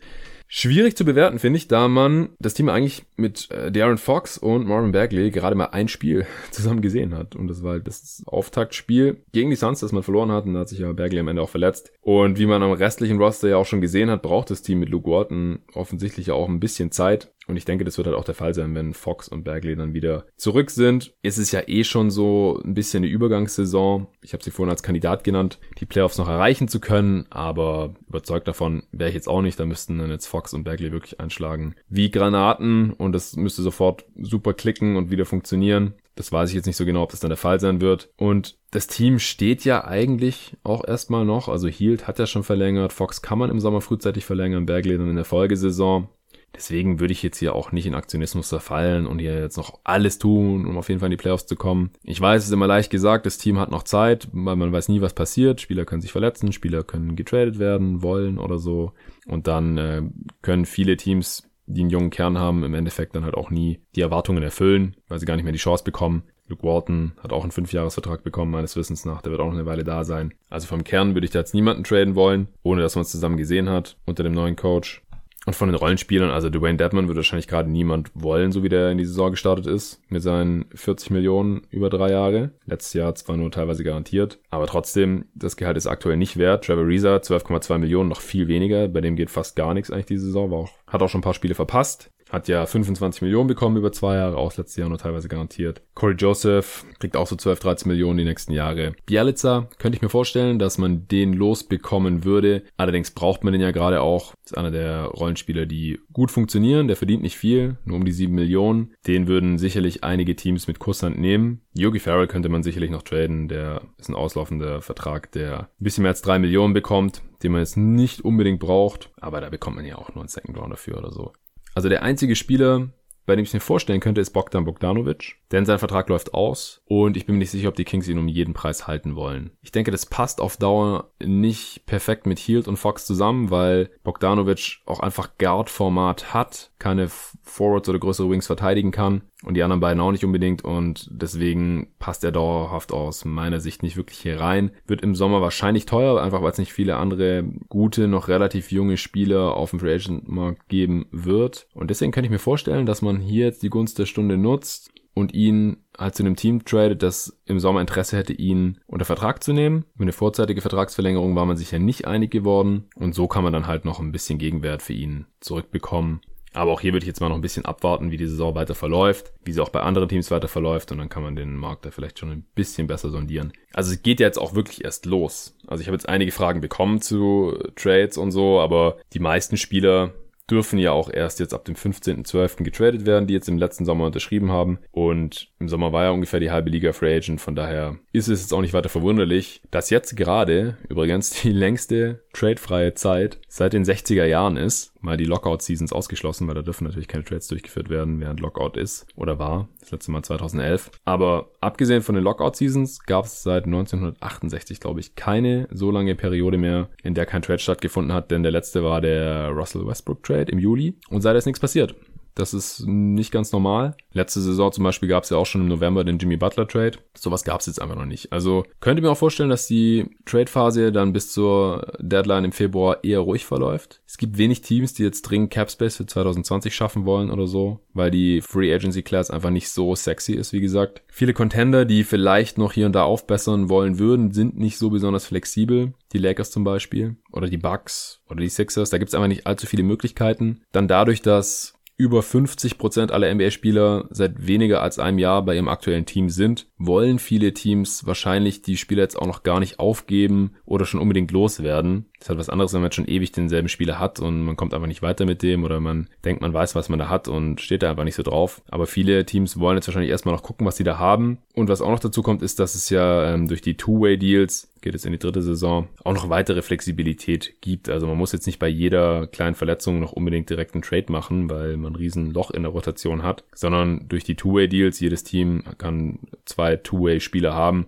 [0.53, 4.67] Schwierig zu bewerten, finde ich, da man das Team eigentlich mit äh, Darren Fox und
[4.67, 7.37] Marvin Bagley gerade mal ein Spiel zusammen gesehen hat.
[7.37, 10.47] Und das war halt das Auftaktspiel gegen die Suns, das man verloren hat.
[10.47, 11.93] Und da hat sich ja Bagley am Ende auch verletzt.
[12.03, 14.89] Und wie man am restlichen Roster ja auch schon gesehen hat, braucht das Team mit
[14.89, 17.33] Luke Walton offensichtlich ja auch ein bisschen Zeit.
[17.47, 19.95] Und ich denke, das wird halt auch der Fall sein, wenn Fox und Bagley dann
[19.95, 21.15] wieder zurück sind.
[21.23, 24.07] Es ist ja eh schon so ein bisschen eine Übergangssaison.
[24.23, 28.47] Ich habe sie vorhin als Kandidat genannt, die Playoffs noch erreichen zu können, aber überzeugt
[28.47, 29.59] davon wäre ich jetzt auch nicht.
[29.59, 34.05] Da müssten dann jetzt Fox und Bagley wirklich einschlagen wie Granaten und das müsste sofort
[34.17, 35.95] super klicken und wieder funktionieren.
[36.15, 38.11] Das weiß ich jetzt nicht so genau, ob das dann der Fall sein wird.
[38.17, 41.49] Und das Team steht ja eigentlich auch erstmal noch.
[41.49, 42.93] Also Hield hat ja schon verlängert.
[42.93, 44.67] Fox kann man im Sommer frühzeitig verlängern.
[44.67, 46.09] Bagley dann in der Folgesaison.
[46.55, 50.19] Deswegen würde ich jetzt hier auch nicht in Aktionismus zerfallen und hier jetzt noch alles
[50.19, 51.91] tun, um auf jeden Fall in die Playoffs zu kommen.
[52.03, 54.89] Ich weiß, es ist immer leicht gesagt, das Team hat noch Zeit, weil man weiß
[54.89, 55.61] nie, was passiert.
[55.61, 58.93] Spieler können sich verletzen, Spieler können getradet werden, wollen oder so.
[59.27, 60.03] Und dann äh,
[60.43, 64.01] können viele Teams, die einen jungen Kern haben, im Endeffekt dann halt auch nie die
[64.01, 66.25] Erwartungen erfüllen, weil sie gar nicht mehr die Chance bekommen.
[66.49, 69.23] Luke Walton hat auch einen Fünfjahresvertrag bekommen, meines Wissens nach.
[69.23, 70.35] Der wird auch noch eine Weile da sein.
[70.51, 73.37] Also vom Kern würde ich da jetzt niemanden traden wollen, ohne dass man es zusammen
[73.37, 75.03] gesehen hat unter dem neuen Coach.
[75.51, 78.93] Und von den Rollenspielern, also Dwayne Deadman würde wahrscheinlich gerade niemand wollen, so wie der
[78.93, 82.53] in die Saison gestartet ist, mit seinen 40 Millionen über drei Jahre.
[82.67, 86.67] Letztes Jahr zwar nur teilweise garantiert, aber trotzdem, das Gehalt ist aktuell nicht wert.
[86.67, 88.87] Trevor Reza, 12,2 Millionen, noch viel weniger.
[88.87, 91.25] Bei dem geht fast gar nichts eigentlich diese Saison, war auch, hat auch schon ein
[91.25, 92.13] paar Spiele verpasst.
[92.31, 95.83] Hat ja 25 Millionen bekommen über zwei Jahre, auch letztes Jahr nur teilweise garantiert.
[95.95, 98.95] Corey Joseph kriegt auch so 12, 13 Millionen die nächsten Jahre.
[99.07, 102.63] Bialica könnte ich mir vorstellen, dass man den losbekommen würde.
[102.77, 104.35] Allerdings braucht man den ja gerade auch.
[104.45, 106.87] ist einer der Rollenspieler, die gut funktionieren.
[106.87, 108.95] Der verdient nicht viel, nur um die 7 Millionen.
[109.07, 111.63] Den würden sicherlich einige Teams mit Kusshand nehmen.
[111.75, 113.49] Yogi Farrell könnte man sicherlich noch traden.
[113.49, 117.61] Der ist ein auslaufender Vertrag, der ein bisschen mehr als 3 Millionen bekommt den man
[117.61, 120.99] jetzt nicht unbedingt braucht, aber da bekommt man ja auch nur einen Second Round dafür
[120.99, 121.33] oder so.
[121.75, 122.91] Also der einzige Spieler,
[123.27, 127.17] bei dem ich mir vorstellen könnte, ist Bogdan Bogdanovic, denn sein Vertrag läuft aus und
[127.17, 129.51] ich bin mir nicht sicher, ob die Kings ihn um jeden Preis halten wollen.
[129.63, 134.81] Ich denke, das passt auf Dauer nicht perfekt mit Hield und Fox zusammen, weil Bogdanovic
[134.87, 140.01] auch einfach Guard-Format hat, keine Forwards oder größere Wings verteidigen kann und die anderen beiden
[140.01, 144.71] auch nicht unbedingt und deswegen passt er dauerhaft aus meiner Sicht nicht wirklich hier rein.
[144.87, 148.97] Wird im Sommer wahrscheinlich teuer, einfach weil es nicht viele andere gute, noch relativ junge
[148.97, 151.67] Spieler auf dem Free Agent Markt geben wird.
[151.75, 154.91] Und deswegen kann ich mir vorstellen, dass man hier jetzt die Gunst der Stunde nutzt
[155.15, 159.43] und ihn halt zu einem Team tradet, das im Sommer Interesse hätte, ihn unter Vertrag
[159.43, 159.85] zu nehmen.
[159.95, 163.53] Über eine vorzeitige Vertragsverlängerung war man sich ja nicht einig geworden und so kann man
[163.53, 166.21] dann halt noch ein bisschen Gegenwert für ihn zurückbekommen.
[166.53, 168.75] Aber auch hier würde ich jetzt mal noch ein bisschen abwarten, wie die Saison weiter
[168.75, 171.85] verläuft, wie sie auch bei anderen Teams weiter verläuft und dann kann man den Markt
[171.85, 173.53] da vielleicht schon ein bisschen besser sondieren.
[173.73, 175.57] Also es geht ja jetzt auch wirklich erst los.
[175.67, 180.13] Also ich habe jetzt einige Fragen bekommen zu Trades und so, aber die meisten Spieler
[180.51, 182.65] dürfen ja auch erst jetzt ab dem 15.12.
[182.65, 184.79] getradet werden, die jetzt im letzten Sommer unterschrieben haben.
[184.91, 187.41] Und im Sommer war ja ungefähr die halbe Liga Free Agent.
[187.41, 192.25] Von daher ist es jetzt auch nicht weiter verwunderlich, dass jetzt gerade übrigens die längste
[192.33, 194.93] tradefreie Zeit seit den 60er Jahren ist.
[195.03, 199.07] Mal die Lockout-Seasons ausgeschlossen, weil da dürfen natürlich keine Trades durchgeführt werden, während Lockout ist
[199.17, 199.69] oder war.
[199.81, 200.91] Das letzte Mal 2011.
[201.05, 206.59] Aber abgesehen von den Lockout-Seasons gab es seit 1968, glaube ich, keine so lange Periode
[206.59, 210.53] mehr, in der kein Trade stattgefunden hat, denn der letzte war der Russell Westbrook Trade
[210.53, 211.95] im Juli und seitdem ist nichts passiert.
[212.41, 213.95] Das ist nicht ganz normal.
[214.13, 216.99] Letzte Saison zum Beispiel gab es ja auch schon im November den Jimmy Butler Trade.
[217.15, 218.33] Sowas gab es jetzt einfach noch nicht.
[218.33, 223.21] Also könnte mir auch vorstellen, dass die Trade-Phase dann bis zur Deadline im Februar eher
[223.21, 224.01] ruhig verläuft.
[224.07, 227.81] Es gibt wenig Teams, die jetzt dringend Cap Space für 2020 schaffen wollen oder so,
[227.93, 231.03] weil die Free Agency Class einfach nicht so sexy ist, wie gesagt.
[231.09, 235.27] Viele Contender, die vielleicht noch hier und da aufbessern wollen würden, sind nicht so besonders
[235.27, 235.93] flexibel.
[236.15, 239.47] Die Lakers zum Beispiel oder die Bucks oder die Sixers, da gibt es einfach nicht
[239.47, 240.63] allzu viele Möglichkeiten.
[240.73, 245.69] Dann dadurch, dass über 50 Prozent aller NBA-Spieler seit weniger als einem Jahr bei ihrem
[245.69, 250.55] aktuellen Team sind, wollen viele Teams wahrscheinlich die Spieler jetzt auch noch gar nicht aufgeben
[250.65, 252.07] oder schon unbedingt loswerden.
[252.15, 254.73] Das ist halt was anderes, wenn man schon ewig denselben Spieler hat und man kommt
[254.73, 257.61] einfach nicht weiter mit dem oder man denkt, man weiß, was man da hat und
[257.61, 258.63] steht da einfach nicht so drauf.
[258.71, 261.39] Aber viele Teams wollen jetzt wahrscheinlich erstmal noch gucken, was sie da haben.
[261.55, 264.95] Und was auch noch dazu kommt, ist, dass es ja ähm, durch die Two-Way-Deals geht
[264.95, 267.89] jetzt in die dritte Saison, auch noch weitere Flexibilität gibt.
[267.89, 271.51] Also man muss jetzt nicht bei jeder kleinen Verletzung noch unbedingt direkt einen Trade machen,
[271.51, 275.65] weil man ein riesen Loch in der Rotation hat, sondern durch die Two-Way-Deals, jedes Team
[275.79, 277.87] kann zwei Two-Way-Spieler haben,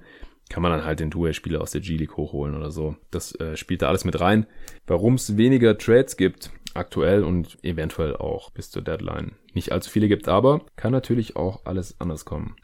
[0.49, 2.97] kann man dann halt den Two-Way-Spieler aus der G-League hochholen oder so.
[3.11, 4.47] Das äh, spielt da alles mit rein.
[4.87, 10.09] Warum es weniger Trades gibt, aktuell und eventuell auch bis zur Deadline nicht allzu viele
[10.09, 12.57] gibt, aber kann natürlich auch alles anders kommen.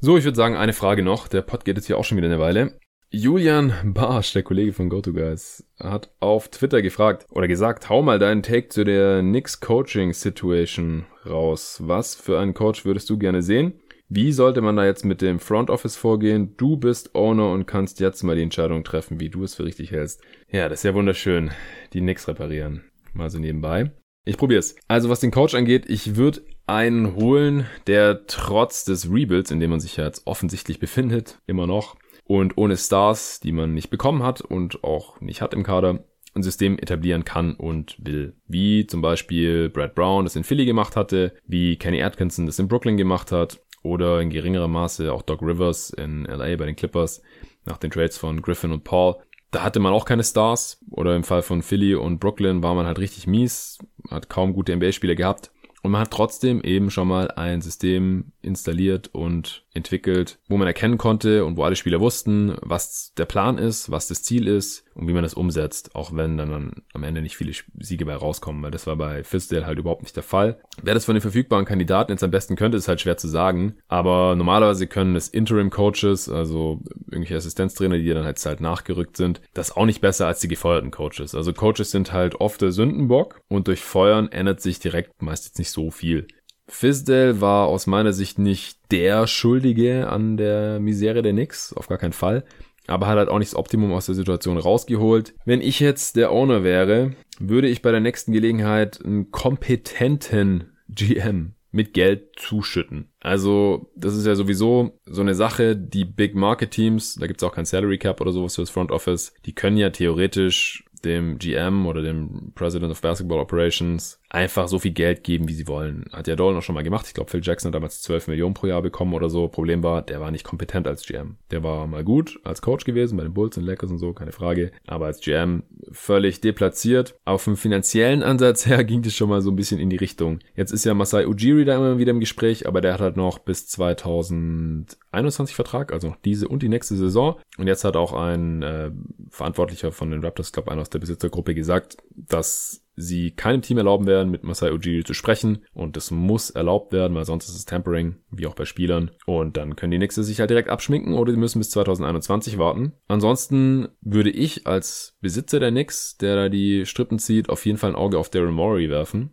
[0.00, 1.28] So, ich würde sagen, eine Frage noch.
[1.28, 2.78] Der Pod geht jetzt hier auch schon wieder eine Weile.
[3.10, 8.42] Julian Barsch, der Kollege von GoToGuys, hat auf Twitter gefragt oder gesagt, hau mal deinen
[8.42, 11.80] Take zu der Knicks Coaching Situation raus.
[11.84, 13.80] Was für einen Coach würdest du gerne sehen?
[14.16, 16.54] Wie sollte man da jetzt mit dem Front Office vorgehen?
[16.56, 19.90] Du bist Owner und kannst jetzt mal die Entscheidung treffen, wie du es für richtig
[19.90, 20.22] hältst.
[20.48, 21.50] Ja, das ist ja wunderschön.
[21.92, 22.84] Die Knicks reparieren.
[23.12, 23.90] Mal so nebenbei.
[24.24, 24.76] Ich probier's.
[24.86, 29.70] Also was den Coach angeht, ich würde einen holen, der trotz des Rebuilds, in dem
[29.70, 34.22] man sich ja jetzt offensichtlich befindet, immer noch, und ohne Stars, die man nicht bekommen
[34.22, 36.04] hat und auch nicht hat im Kader,
[36.36, 38.36] ein System etablieren kann und will.
[38.46, 42.68] Wie zum Beispiel Brad Brown das in Philly gemacht hatte, wie Kenny Atkinson das in
[42.68, 47.22] Brooklyn gemacht hat oder in geringerem Maße auch Doc Rivers in LA bei den Clippers
[47.64, 49.16] nach den Trades von Griffin und Paul.
[49.52, 52.86] Da hatte man auch keine Stars oder im Fall von Philly und Brooklyn war man
[52.86, 53.78] halt richtig mies,
[54.10, 59.08] hat kaum gute NBA-Spieler gehabt und man hat trotzdem eben schon mal ein System installiert
[59.12, 63.90] und entwickelt, wo man erkennen konnte und wo alle Spieler wussten, was der Plan ist,
[63.90, 67.36] was das Ziel ist und wie man das umsetzt, auch wenn dann am Ende nicht
[67.36, 70.60] viele Siege bei rauskommen, weil das war bei Fizdale halt überhaupt nicht der Fall.
[70.80, 73.74] Wer das von den verfügbaren Kandidaten jetzt am besten könnte, ist halt schwer zu sagen,
[73.88, 79.76] aber normalerweise können es Interim-Coaches, also irgendwelche Assistenztrainer, die dann halt, halt nachgerückt sind, das
[79.76, 81.34] auch nicht besser als die gefeuerten Coaches.
[81.34, 85.58] Also Coaches sind halt oft der Sündenbock und durch Feuern ändert sich direkt meist jetzt
[85.58, 86.28] nicht so viel.
[86.66, 91.98] Fisdale war aus meiner Sicht nicht der Schuldige an der Misere der Knicks, auf gar
[91.98, 92.44] keinen Fall.
[92.86, 95.34] Aber hat halt auch nicht das Optimum aus der Situation rausgeholt.
[95.44, 101.54] Wenn ich jetzt der Owner wäre, würde ich bei der nächsten Gelegenheit einen kompetenten GM
[101.70, 103.08] mit Geld zuschütten.
[103.20, 107.52] Also, das ist ja sowieso so eine Sache, die Big Market Teams, da gibt's auch
[107.52, 111.86] kein Salary Cap oder sowas für das Front Office, die können ja theoretisch dem GM
[111.86, 116.06] oder dem President of Basketball Operations einfach so viel Geld geben, wie sie wollen.
[116.12, 117.06] Hat ja Dolan auch schon mal gemacht.
[117.06, 119.46] Ich glaube, Phil Jackson hat damals 12 Millionen pro Jahr bekommen oder so.
[119.48, 121.36] Problem war, der war nicht kompetent als GM.
[121.50, 124.32] Der war mal gut als Coach gewesen bei den Bulls und Lakers und so, keine
[124.32, 124.72] Frage.
[124.86, 125.62] Aber als GM
[125.92, 127.16] völlig deplatziert.
[127.24, 130.40] Auf dem finanziellen Ansatz her ging das schon mal so ein bisschen in die Richtung.
[130.56, 133.38] Jetzt ist ja Masai Ujiri da immer wieder im Gespräch, aber der hat halt noch
[133.38, 137.36] bis 2021 Vertrag, also noch diese und die nächste Saison.
[137.56, 138.90] Und jetzt hat auch ein äh,
[139.30, 144.06] Verantwortlicher von den Raptors Club, einer aus der Besitzergruppe, gesagt, dass sie keinem Team erlauben
[144.06, 145.64] werden, mit Masai Ujiri zu sprechen.
[145.72, 149.10] Und das muss erlaubt werden, weil sonst ist es Tampering, wie auch bei Spielern.
[149.26, 152.92] Und dann können die nächste sich halt direkt abschminken oder die müssen bis 2021 warten.
[153.08, 157.90] Ansonsten würde ich als Besitzer der Knicks, der da die Strippen zieht, auf jeden Fall
[157.90, 159.30] ein Auge auf Daryl Morey werfen.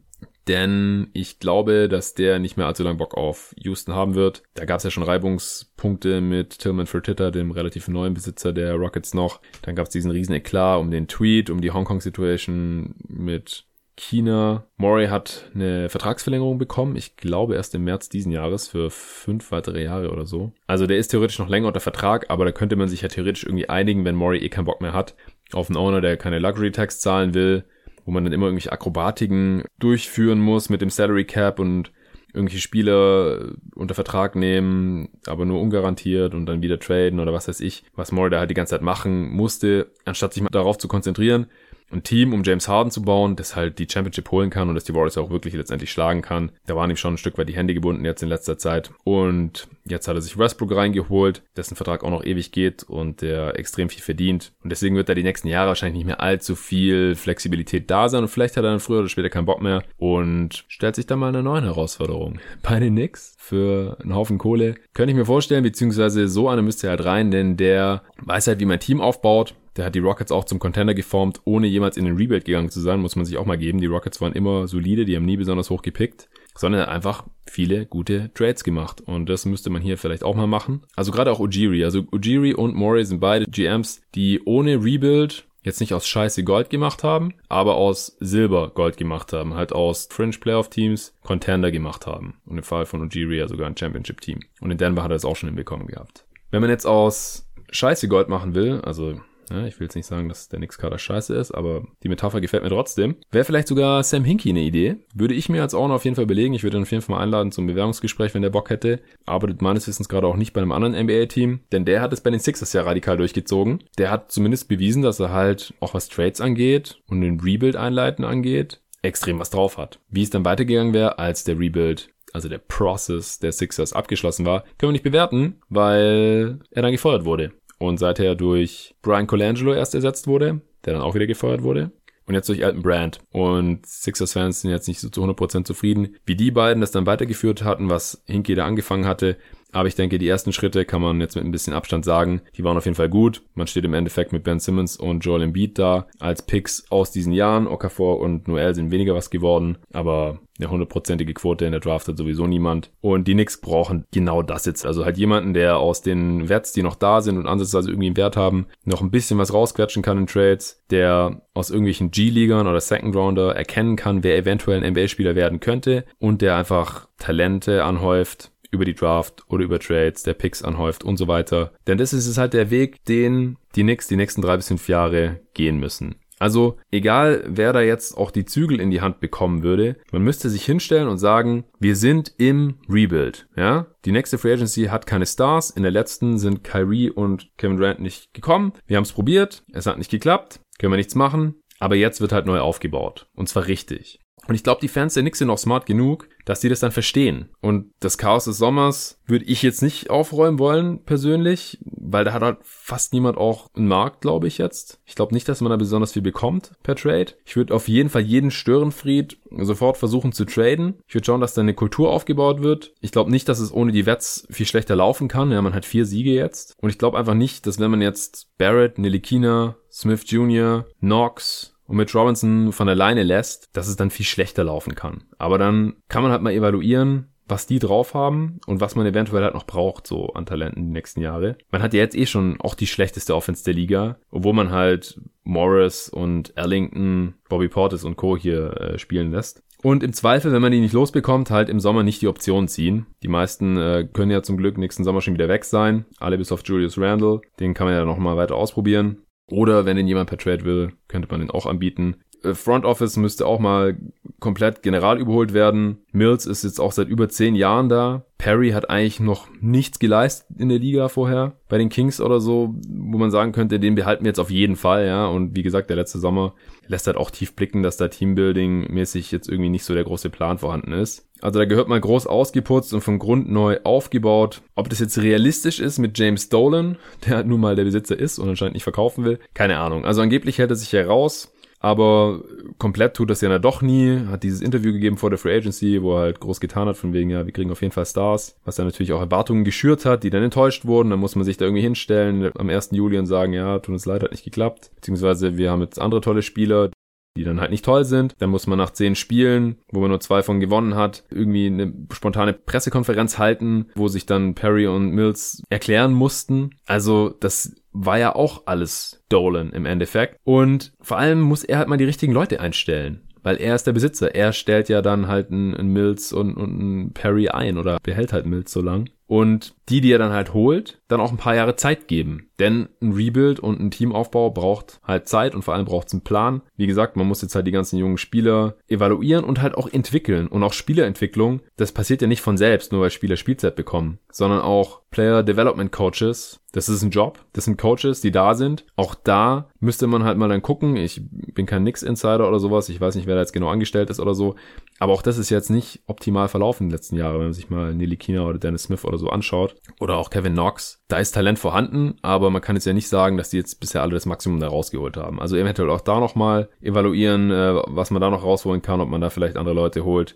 [0.51, 4.43] Denn ich glaube, dass der nicht mehr allzu lang Bock auf Houston haben wird.
[4.53, 9.13] Da gab es ja schon Reibungspunkte mit Tillman Fertitta, dem relativ neuen Besitzer der Rockets
[9.13, 9.39] noch.
[9.61, 13.63] Dann gab es diesen riesen Eklat um den Tweet, um die Hongkong-Situation mit
[13.95, 14.65] China.
[14.75, 16.97] Murray hat eine Vertragsverlängerung bekommen.
[16.97, 20.51] Ich glaube erst im März diesen Jahres für fünf weitere Jahre oder so.
[20.67, 23.45] Also der ist theoretisch noch länger unter Vertrag, aber da könnte man sich ja theoretisch
[23.45, 25.15] irgendwie einigen, wenn Murray eh keinen Bock mehr hat,
[25.53, 27.63] auf einen Owner, der keine Luxury Tax zahlen will
[28.05, 31.91] wo man dann immer irgendwelche Akrobatiken durchführen muss mit dem Salary Cap und
[32.33, 37.59] irgendwelche Spieler unter Vertrag nehmen, aber nur ungarantiert und dann wieder traden oder was weiß
[37.59, 40.87] ich, was Moore da halt die ganze Zeit machen musste, anstatt sich mal darauf zu
[40.87, 41.47] konzentrieren,
[41.91, 44.83] ein Team um James Harden zu bauen, das halt die Championship holen kann und das
[44.83, 46.51] die Warriors auch wirklich letztendlich schlagen kann.
[46.65, 48.91] Da waren ihm schon ein Stück weit die Hände gebunden jetzt in letzter Zeit.
[49.03, 53.57] Und jetzt hat er sich Westbrook reingeholt, dessen Vertrag auch noch ewig geht und der
[53.59, 54.53] extrem viel verdient.
[54.63, 58.23] Und deswegen wird da die nächsten Jahre wahrscheinlich nicht mehr allzu viel Flexibilität da sein
[58.23, 61.19] und vielleicht hat er dann früher oder später keinen Bock mehr und stellt sich dann
[61.19, 62.39] mal eine neue Herausforderung.
[62.61, 64.75] Bei den Knicks für einen Haufen Kohle.
[64.93, 68.65] Könnte ich mir vorstellen, beziehungsweise so eine müsste halt rein, denn der weiß halt, wie
[68.65, 72.17] man Team aufbaut, der hat die Rockets auch zum Contender geformt, ohne jemals in den
[72.17, 73.79] Rebuild gegangen zu sein, muss man sich auch mal geben.
[73.79, 78.31] Die Rockets waren immer solide, die haben nie besonders hoch gepickt, sondern einfach viele gute
[78.33, 79.01] Trades gemacht.
[79.01, 80.81] Und das müsste man hier vielleicht auch mal machen.
[80.95, 81.83] Also gerade auch Ujiri.
[81.83, 86.69] Also Ujiri und Morey sind beide GMs, die ohne Rebuild jetzt nicht aus Scheiße Gold
[86.69, 89.53] gemacht haben, aber aus Silber Gold gemacht haben.
[89.53, 92.41] Halt aus Fringe Playoff Teams Contender gemacht haben.
[92.45, 94.39] Und im Fall von Ujiri ja sogar ein Championship Team.
[94.59, 96.25] Und in Denver hat er es auch schon hinbekommen gehabt.
[96.49, 99.21] Wenn man jetzt aus Scheiße Gold machen will, also
[99.51, 102.63] ja, ich will jetzt nicht sagen, dass der Nix-Kader scheiße ist, aber die Metapher gefällt
[102.63, 103.15] mir trotzdem.
[103.31, 104.97] Wäre vielleicht sogar Sam Hinkie eine Idee.
[105.13, 106.53] Würde ich mir als Owner auf jeden Fall belegen.
[106.53, 109.01] Ich würde ihn auf jeden Fall mal einladen zum Bewerbungsgespräch, wenn der Bock hätte.
[109.25, 112.29] Arbeitet meines Wissens gerade auch nicht bei einem anderen NBA-Team, denn der hat es bei
[112.29, 113.83] den Sixers ja radikal durchgezogen.
[113.97, 118.25] Der hat zumindest bewiesen, dass er halt auch was Trades angeht und den Rebuild einleiten
[118.25, 119.99] angeht, extrem was drauf hat.
[120.09, 124.61] Wie es dann weitergegangen wäre, als der Rebuild also der Process der Sixers abgeschlossen war,
[124.77, 129.95] können wir nicht bewerten, weil er dann gefeuert wurde und seither durch Brian Colangelo erst
[129.95, 131.91] ersetzt wurde, der dann auch wieder gefeuert wurde.
[132.27, 133.19] Und jetzt durch Alton Brand.
[133.31, 137.63] Und Sixers-Fans sind jetzt nicht so zu 100% zufrieden, wie die beiden das dann weitergeführt
[137.63, 139.37] hatten, was Hinkie da angefangen hatte.
[139.71, 142.63] Aber ich denke, die ersten Schritte kann man jetzt mit ein bisschen Abstand sagen, die
[142.63, 143.41] waren auf jeden Fall gut.
[143.55, 147.33] Man steht im Endeffekt mit Ben Simmons und Joel Embiid da als Picks aus diesen
[147.33, 147.67] Jahren.
[147.67, 152.17] Okafor und Noel sind weniger was geworden, aber eine hundertprozentige Quote in der Draft hat
[152.17, 152.91] sowieso niemand.
[153.01, 154.85] Und die Knicks brauchen genau das jetzt.
[154.85, 158.17] Also halt jemanden, der aus den Werts, die noch da sind und ansatzweise irgendwie einen
[158.17, 162.79] Wert haben, noch ein bisschen was rausquetschen kann in Trades, der aus irgendwelchen G-Ligern oder
[162.79, 168.51] Second Rounder erkennen kann, wer eventuell ein NBA-Spieler werden könnte und der einfach Talente anhäuft,
[168.71, 171.73] über die Draft oder über Trades, der Picks anhäuft und so weiter.
[171.87, 175.41] Denn das ist halt der Weg, den die Knicks die nächsten drei bis fünf Jahre
[175.53, 176.15] gehen müssen.
[176.41, 180.49] Also egal, wer da jetzt auch die Zügel in die Hand bekommen würde, man müsste
[180.49, 183.47] sich hinstellen und sagen, wir sind im Rebuild.
[183.55, 185.69] Ja, die nächste Free Agency hat keine Stars.
[185.69, 188.73] In der letzten sind Kyrie und Kevin Durant nicht gekommen.
[188.87, 191.61] Wir haben es probiert, es hat nicht geklappt, können wir nichts machen.
[191.77, 193.27] Aber jetzt wird halt neu aufgebaut.
[193.35, 194.19] Und zwar richtig.
[194.47, 196.91] Und ich glaube, die Fans der Knicks sind auch smart genug, dass die das dann
[196.91, 197.49] verstehen.
[197.61, 202.41] Und das Chaos des Sommers würde ich jetzt nicht aufräumen wollen, persönlich, weil da hat
[202.41, 204.99] halt fast niemand auch einen Markt, glaube ich jetzt.
[205.05, 207.33] Ich glaube nicht, dass man da besonders viel bekommt per Trade.
[207.45, 210.99] Ich würde auf jeden Fall jeden Störenfried sofort versuchen zu traden.
[211.07, 212.93] Ich würde schauen, dass da eine Kultur aufgebaut wird.
[213.01, 215.51] Ich glaube nicht, dass es ohne die Wets viel schlechter laufen kann.
[215.51, 216.75] Ja, man hat vier Siege jetzt.
[216.81, 221.97] Und ich glaube einfach nicht, dass wenn man jetzt Barrett, Nelikina, Smith Jr., Knox, und
[221.97, 225.23] mit Robinson von alleine lässt, dass es dann viel schlechter laufen kann.
[225.37, 229.43] Aber dann kann man halt mal evaluieren, was die drauf haben und was man eventuell
[229.43, 231.57] halt noch braucht, so an Talenten die nächsten Jahre.
[231.69, 235.19] Man hat ja jetzt eh schon auch die schlechteste Offense der Liga, obwohl man halt
[235.43, 238.37] Morris und Ellington, Bobby Portis und Co.
[238.37, 239.63] hier äh, spielen lässt.
[239.83, 243.07] Und im Zweifel, wenn man die nicht losbekommt, halt im Sommer nicht die Option ziehen.
[243.23, 246.05] Die meisten äh, können ja zum Glück nächsten Sommer schon wieder weg sein.
[246.19, 247.41] Alle bis auf Julius Randle.
[247.59, 249.23] Den kann man ja nochmal weiter ausprobieren.
[249.47, 252.17] Oder wenn ihn jemand per Trade will, könnte man den auch anbieten.
[252.43, 253.97] Äh, Front Office müsste auch mal
[254.39, 255.99] komplett general überholt werden.
[256.11, 258.25] Mills ist jetzt auch seit über zehn Jahren da.
[258.37, 261.53] Perry hat eigentlich noch nichts geleistet in der Liga vorher.
[261.69, 264.75] Bei den Kings oder so, wo man sagen könnte, den behalten wir jetzt auf jeden
[264.75, 265.27] Fall, ja.
[265.27, 266.55] Und wie gesagt, der letzte Sommer
[266.87, 270.57] lässt halt auch tief blicken, dass da Teambuilding-mäßig jetzt irgendwie nicht so der große Plan
[270.57, 271.29] vorhanden ist.
[271.41, 274.61] Also da gehört mal groß ausgeputzt und von Grund neu aufgebaut.
[274.75, 278.39] Ob das jetzt realistisch ist mit James Dolan, der halt nun mal der Besitzer ist
[278.39, 280.05] und anscheinend nicht verkaufen will, keine Ahnung.
[280.05, 281.51] Also angeblich hält er sich heraus
[281.83, 282.41] aber
[282.77, 284.19] komplett tut das ja doch nie.
[284.27, 287.11] Hat dieses Interview gegeben vor der Free Agency, wo er halt groß getan hat, von
[287.11, 290.23] wegen, ja, wir kriegen auf jeden Fall Stars, was dann natürlich auch Erwartungen geschürt hat,
[290.23, 291.09] die dann enttäuscht wurden.
[291.09, 292.89] Dann muss man sich da irgendwie hinstellen am 1.
[292.91, 294.91] Juli und sagen, ja, tut uns leid, hat nicht geklappt.
[294.95, 296.91] Beziehungsweise wir haben jetzt andere tolle Spieler,
[297.37, 298.35] die dann halt nicht toll sind.
[298.39, 301.93] Dann muss man nach zehn Spielen, wo man nur zwei von gewonnen hat, irgendwie eine
[302.11, 306.71] spontane Pressekonferenz halten, wo sich dann Perry und Mills erklären mussten.
[306.85, 310.37] Also das war ja auch alles Dolan im Endeffekt.
[310.43, 313.21] Und vor allem muss er halt mal die richtigen Leute einstellen.
[313.43, 314.35] Weil er ist der Besitzer.
[314.35, 318.45] Er stellt ja dann halt einen, Mills und, und einen Perry ein oder behält halt
[318.45, 321.77] Mills so lang und die, die er dann halt holt, dann auch ein paar Jahre
[321.77, 322.49] Zeit geben.
[322.59, 326.21] Denn ein Rebuild und ein Teamaufbau braucht halt Zeit und vor allem braucht es einen
[326.21, 326.61] Plan.
[326.75, 330.47] Wie gesagt, man muss jetzt halt die ganzen jungen Spieler evaluieren und halt auch entwickeln.
[330.47, 334.61] Und auch Spielerentwicklung, das passiert ja nicht von selbst, nur weil Spieler Spielzeit bekommen, sondern
[334.61, 336.59] auch Player Development Coaches.
[336.71, 337.39] Das ist ein Job.
[337.51, 338.85] Das sind Coaches, die da sind.
[338.95, 340.95] Auch da müsste man halt mal dann gucken.
[340.95, 341.21] Ich
[341.53, 342.87] bin kein Nix-Insider oder sowas.
[342.87, 344.55] Ich weiß nicht, wer da jetzt genau angestellt ist oder so.
[344.99, 347.69] Aber auch das ist jetzt nicht optimal verlaufen in den letzten Jahren, wenn man sich
[347.69, 349.75] mal Nelly Kina oder Dennis Smith oder so anschaut.
[349.99, 351.01] Oder auch Kevin Knox.
[351.07, 354.01] Da ist Talent vorhanden, aber man kann jetzt ja nicht sagen, dass die jetzt bisher
[354.01, 355.39] alle das Maximum da rausgeholt haben.
[355.39, 359.21] Also eventuell auch da nochmal evaluieren, äh, was man da noch rausholen kann, ob man
[359.21, 360.35] da vielleicht andere Leute holt.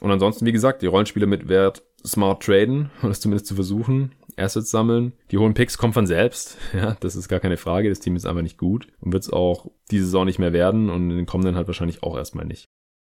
[0.00, 4.12] Und ansonsten, wie gesagt, die Rollenspiele mit Wert smart traden, das zumindest zu versuchen.
[4.36, 5.14] Assets sammeln.
[5.30, 6.58] Die hohen Picks kommen von selbst.
[6.74, 7.88] Ja, das ist gar keine Frage.
[7.88, 10.90] Das Team ist einfach nicht gut und wird es auch diese Saison nicht mehr werden
[10.90, 12.66] und in den kommenden halt wahrscheinlich auch erstmal nicht.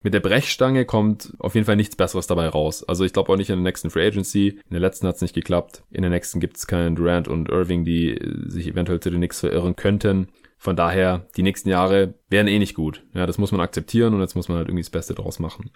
[0.05, 2.83] Mit der Brechstange kommt auf jeden Fall nichts Besseres dabei raus.
[2.83, 4.49] Also ich glaube auch nicht in der nächsten Free Agency.
[4.49, 5.81] In der letzten hat es nicht geklappt.
[5.89, 9.39] In der nächsten gibt es keinen Durant und Irving, die sich eventuell zu den Knicks
[9.39, 10.27] verirren könnten.
[10.59, 13.03] Von daher, die nächsten Jahre wären eh nicht gut.
[13.13, 15.69] Ja, das muss man akzeptieren und jetzt muss man halt irgendwie das Beste draus machen.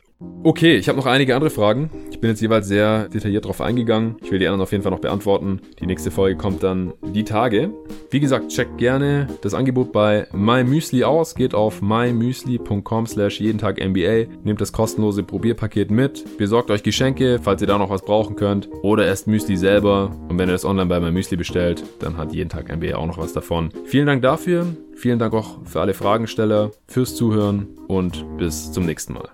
[0.44, 1.90] Okay, ich habe noch einige andere Fragen.
[2.12, 4.16] Ich bin jetzt jeweils sehr detailliert drauf eingegangen.
[4.24, 5.62] Ich will die anderen auf jeden Fall noch beantworten.
[5.80, 7.72] Die nächste Folge kommt dann die Tage.
[8.10, 11.36] Wie gesagt, checkt gerne das Angebot bei MyMüsli aus.
[11.36, 14.26] Geht auf mymüsli.com slash jeden Tag NBA.
[14.44, 16.38] Nehmt das kostenlose Probierpaket mit.
[16.38, 18.70] Besorgt euch Geschenke, falls ihr da noch was brauchen könnt.
[18.82, 20.12] Oder esst Müsli selber.
[20.30, 23.20] Und wenn ihr das online bei MyMüsli bestellt, dann hat jeden Tag NBA auch noch
[23.20, 23.70] was davon.
[23.86, 24.66] Vielen Dank dafür.
[25.00, 29.30] Vielen Dank auch für alle Fragensteller, fürs Zuhören und bis zum nächsten Mal.